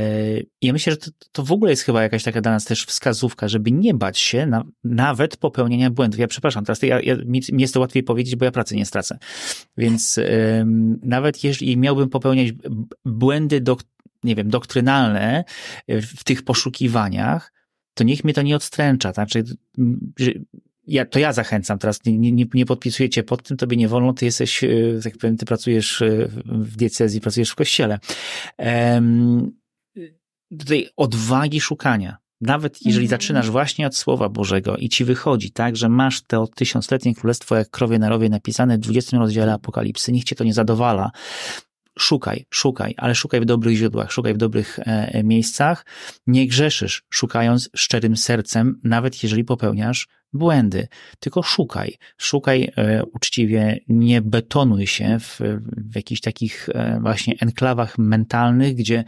[0.63, 3.49] ja myślę, że to, to w ogóle jest chyba jakaś taka dla nas też wskazówka,
[3.49, 6.21] żeby nie bać się na, nawet popełnienia błędów.
[6.21, 8.87] Ja przepraszam, teraz ja, ja, mi, mi jest to łatwiej powiedzieć, bo ja pracy nie
[8.87, 9.19] stracę.
[9.77, 12.53] Więc um, nawet jeżeli miałbym popełniać
[13.05, 13.77] błędy do,
[14.25, 15.45] nie wiem, doktrynalne
[15.89, 17.53] w tych poszukiwaniach,
[17.95, 19.13] to niech mnie to nie odstręcza.
[19.13, 19.45] Znaczy,
[20.87, 24.25] ja, to ja zachęcam teraz, nie, nie, nie podpisujecie pod tym, tobie nie wolno, ty
[24.25, 24.69] jesteś, e,
[25.05, 27.99] tak powiem, ty pracujesz e, w diecezji, pracujesz w kościele.
[28.59, 29.53] Um,
[30.67, 32.17] tej odwagi szukania.
[32.41, 33.11] Nawet jeżeli mm.
[33.11, 37.71] zaczynasz właśnie od Słowa Bożego i ci wychodzi tak, że masz to tysiącletnie królestwo jak
[37.71, 41.11] krowie na rowie napisane w 20 rozdziale Apokalipsy, niech cię to nie zadowala,
[41.99, 45.87] szukaj, szukaj, ale szukaj w dobrych źródłach, szukaj w dobrych e, miejscach.
[46.27, 50.89] Nie grzeszysz, szukając szczerym sercem, nawet jeżeli popełniasz błędy,
[51.21, 55.41] tylko szukaj, szukaj e, uczciwie, nie betonuj się w,
[55.91, 59.05] w jakichś takich e, właśnie enklawach mentalnych, gdzie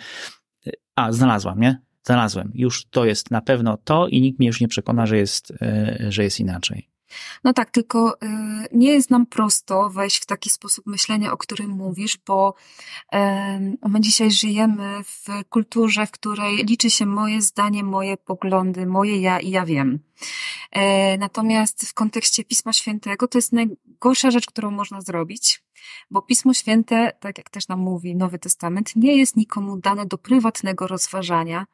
[0.66, 1.80] e, a, znalazłam, nie?
[2.02, 2.50] Znalazłem.
[2.54, 5.96] Już to jest na pewno to i nikt mnie już nie przekona, że jest, e,
[6.08, 6.95] że jest inaczej.
[7.44, 8.26] No tak, tylko y,
[8.72, 12.54] nie jest nam prosto wejść w taki sposób myślenia, o którym mówisz, bo
[13.88, 19.40] my dzisiaj żyjemy w kulturze, w której liczy się moje zdanie, moje poglądy, moje ja
[19.40, 19.98] i ja wiem.
[20.70, 25.62] E, natomiast w kontekście Pisma Świętego to jest najgorsza rzecz, którą można zrobić,
[26.10, 30.18] bo Pismo Święte, tak jak też nam mówi Nowy Testament, nie jest nikomu dane do
[30.18, 31.66] prywatnego rozważania,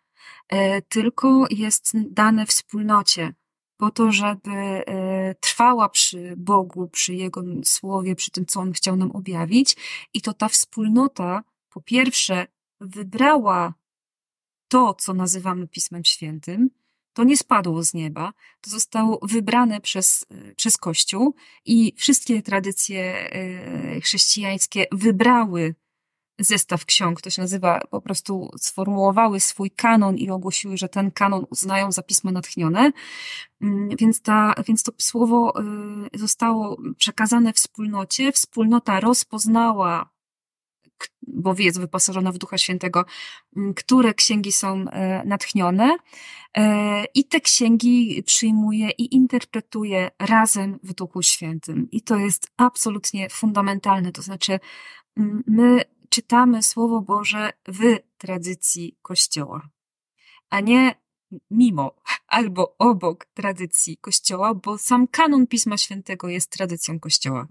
[0.48, 3.34] e, tylko jest dane wspólnocie
[3.82, 8.96] po to, żeby e, trwała przy Bogu, przy Jego słowie, przy tym, co On chciał
[8.96, 9.76] nam objawić.
[10.14, 12.46] I to ta wspólnota, po pierwsze,
[12.80, 13.74] wybrała
[14.68, 16.70] to, co nazywamy Pismem Świętym,
[17.12, 21.34] to nie spadło z nieba, to zostało wybrane przez, e, przez Kościół.
[21.64, 25.74] I wszystkie tradycje e, chrześcijańskie wybrały
[26.38, 31.46] zestaw ksiąg, to się nazywa, po prostu sformułowały swój kanon i ogłosiły, że ten kanon
[31.50, 32.92] uznają za pismo natchnione.
[33.60, 35.54] Mm, więc, ta, więc to słowo
[36.14, 38.32] y, zostało przekazane wspólnocie.
[38.32, 40.12] Wspólnota rozpoznała,
[41.26, 43.04] bo jest wyposażona w Ducha Świętego,
[43.56, 45.96] mm, które księgi są e, natchnione
[46.56, 51.88] e, i te księgi przyjmuje i interpretuje razem w Duchu Świętym.
[51.90, 54.12] I to jest absolutnie fundamentalne.
[54.12, 54.60] To znaczy,
[55.16, 59.68] mm, my czytamy Słowo Boże w tradycji Kościoła,
[60.50, 60.94] a nie
[61.50, 61.94] mimo
[62.26, 67.46] albo obok tradycji Kościoła, bo sam kanon Pisma Świętego jest tradycją Kościoła.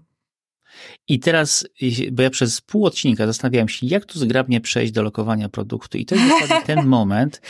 [1.08, 1.68] I teraz,
[2.12, 5.98] bo ja przez pół odcinka zastanawiałem się, jak tu zgrabnie przejść do lokowania produktu.
[5.98, 7.40] I to jest dokładnie ten moment,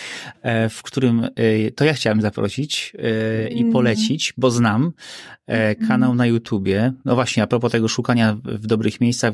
[0.43, 3.73] e, w którym e, to ja chciałem zaprosić e, i mm.
[3.73, 4.93] polecić, bo znam
[5.47, 5.89] mm.
[5.89, 6.93] kanał na YouTubie.
[7.05, 9.33] No właśnie, a propos tego szukania w dobrych miejscach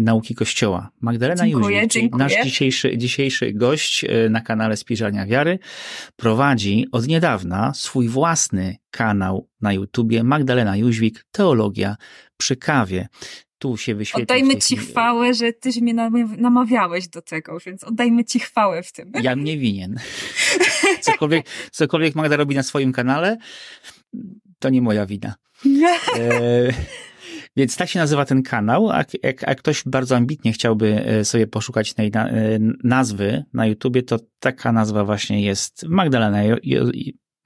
[0.00, 0.90] nauki Kościoła.
[1.00, 2.24] Magdalena dziękuję, Jóźwik, dziękuję.
[2.24, 5.58] nasz dzisiejszy, dzisiejszy gość na kanale Spiżarnia Wiary,
[6.16, 11.96] prowadzi od niedawna swój własny kanał na YouTubie Magdalena Jóźwik, Teologia
[12.44, 13.08] przy kawie.
[13.58, 14.22] Tu się wyświetla.
[14.22, 15.94] Oddajmy ci chwałę, że tyś mnie
[16.38, 19.12] namawiałeś do tego, więc oddajmy ci chwałę w tym.
[19.22, 19.98] Ja mnie winien.
[21.00, 23.36] Cokolwiek, cokolwiek Magda robi na swoim kanale,
[24.58, 25.34] to nie moja wina.
[26.18, 26.72] E,
[27.56, 31.46] więc tak się nazywa ten kanał, a jak, jak ktoś bardzo ambitnie chciałby e, sobie
[31.46, 36.38] poszukać tej na, e, nazwy na YouTubie, to taka nazwa właśnie jest Magdalena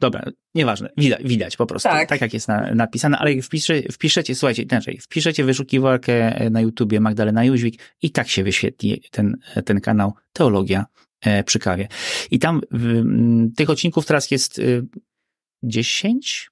[0.01, 0.25] Dobra,
[0.55, 4.63] nieważne, widać, widać po prostu, tak, tak jak jest na, napisane, ale wpisze, wpiszecie, słuchajcie,
[4.63, 10.87] inaczej, wpiszecie wyszukiwarkę na YouTubie Magdalena Jóźwik i tak się wyświetli ten, ten kanał Teologia
[11.21, 11.89] e, przy kawie.
[12.31, 12.61] I tam
[13.57, 14.61] tych odcinków teraz jest
[15.63, 16.51] 10,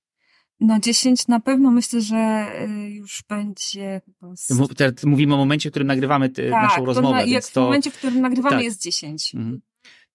[0.60, 4.00] No 10 na pewno myślę, że y, już będzie.
[5.04, 7.16] Mówimy o momencie, w którym nagrywamy ty, tak, naszą rozmowę.
[7.16, 7.62] Na, więc to...
[7.62, 8.64] W momencie, w którym nagrywamy tak.
[8.64, 9.34] jest 10.
[9.34, 9.60] Mhm.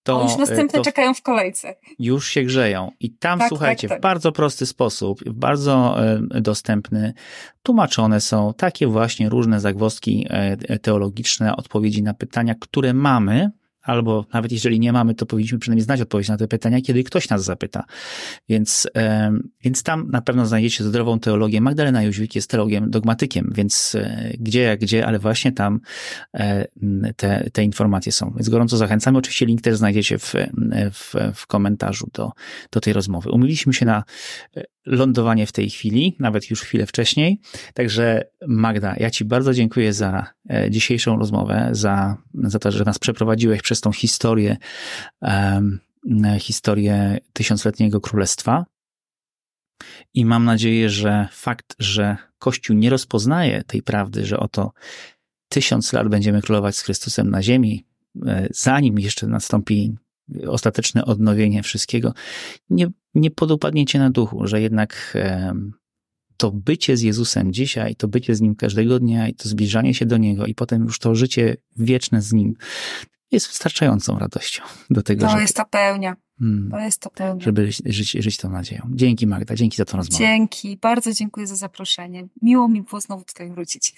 [0.04, 1.76] To, już następne to czekają w kolejce.
[2.00, 2.92] Już się grzeją.
[3.00, 4.00] I tam, tak, słuchajcie, tak, tak.
[4.00, 7.14] w bardzo prosty sposób, w bardzo e, dostępny,
[7.64, 13.52] tłumaczone są takie właśnie różne zagwozdki e, teologiczne, odpowiedzi na pytania, które mamy,
[13.82, 17.30] albo nawet jeżeli nie mamy, to powinniśmy przynajmniej znać odpowiedź na te pytania, kiedy ktoś
[17.30, 17.84] nas zapyta.
[18.50, 19.32] Więc, e,
[19.64, 21.62] więc tam na pewno znajdziecie zdrową teologię.
[21.62, 25.80] Magdalena Jóźwik jest teologiem, dogmatykiem, więc e, gdzie jak gdzie, ale właśnie tam
[26.34, 26.66] e,
[27.16, 28.34] te, te informacje są.
[28.36, 29.18] Więc gorąco zachęcamy.
[29.18, 30.34] Oczywiście link też znajdziecie w,
[30.92, 32.32] w, w komentarzu do,
[32.72, 33.32] do tej rozmowy.
[33.32, 34.04] Umiliśmy się na
[34.86, 37.40] lądowanie w tej chwili, nawet już chwilę wcześniej.
[37.74, 43.00] Także Magda, ja Ci bardzo dziękuję za e, dzisiejszą rozmowę, za, za to, że nas
[43.00, 44.58] przeprowadziłeś przez tą historię,
[46.40, 48.66] historię tysiącletniego królestwa.
[50.14, 54.72] I mam nadzieję, że fakt, że Kościół nie rozpoznaje tej prawdy, że oto
[55.50, 57.86] tysiąc lat będziemy królować z Chrystusem na ziemi,
[58.26, 59.96] e, zanim jeszcze nastąpi
[60.48, 62.14] ostateczne odnowienie wszystkiego,
[62.70, 65.18] nie, nie podupadniecie na duchu, że jednak
[66.38, 70.06] to bycie z Jezusem dzisiaj, to bycie z Nim każdego dnia i to zbliżanie się
[70.06, 72.56] do Niego i potem już to życie wieczne z Nim
[73.32, 76.16] jest wystarczającą radością do tego, To żeby, jest to pełnia.
[76.40, 77.44] Hmm, to jest to pełnia.
[77.44, 78.82] Żeby żyć, żyć tą nadzieją.
[78.94, 80.18] Dzięki Magda, dzięki za tą rozmowę.
[80.24, 82.28] Dzięki, bardzo dziękuję za zaproszenie.
[82.42, 83.94] Miło mi było znowu tutaj wrócić.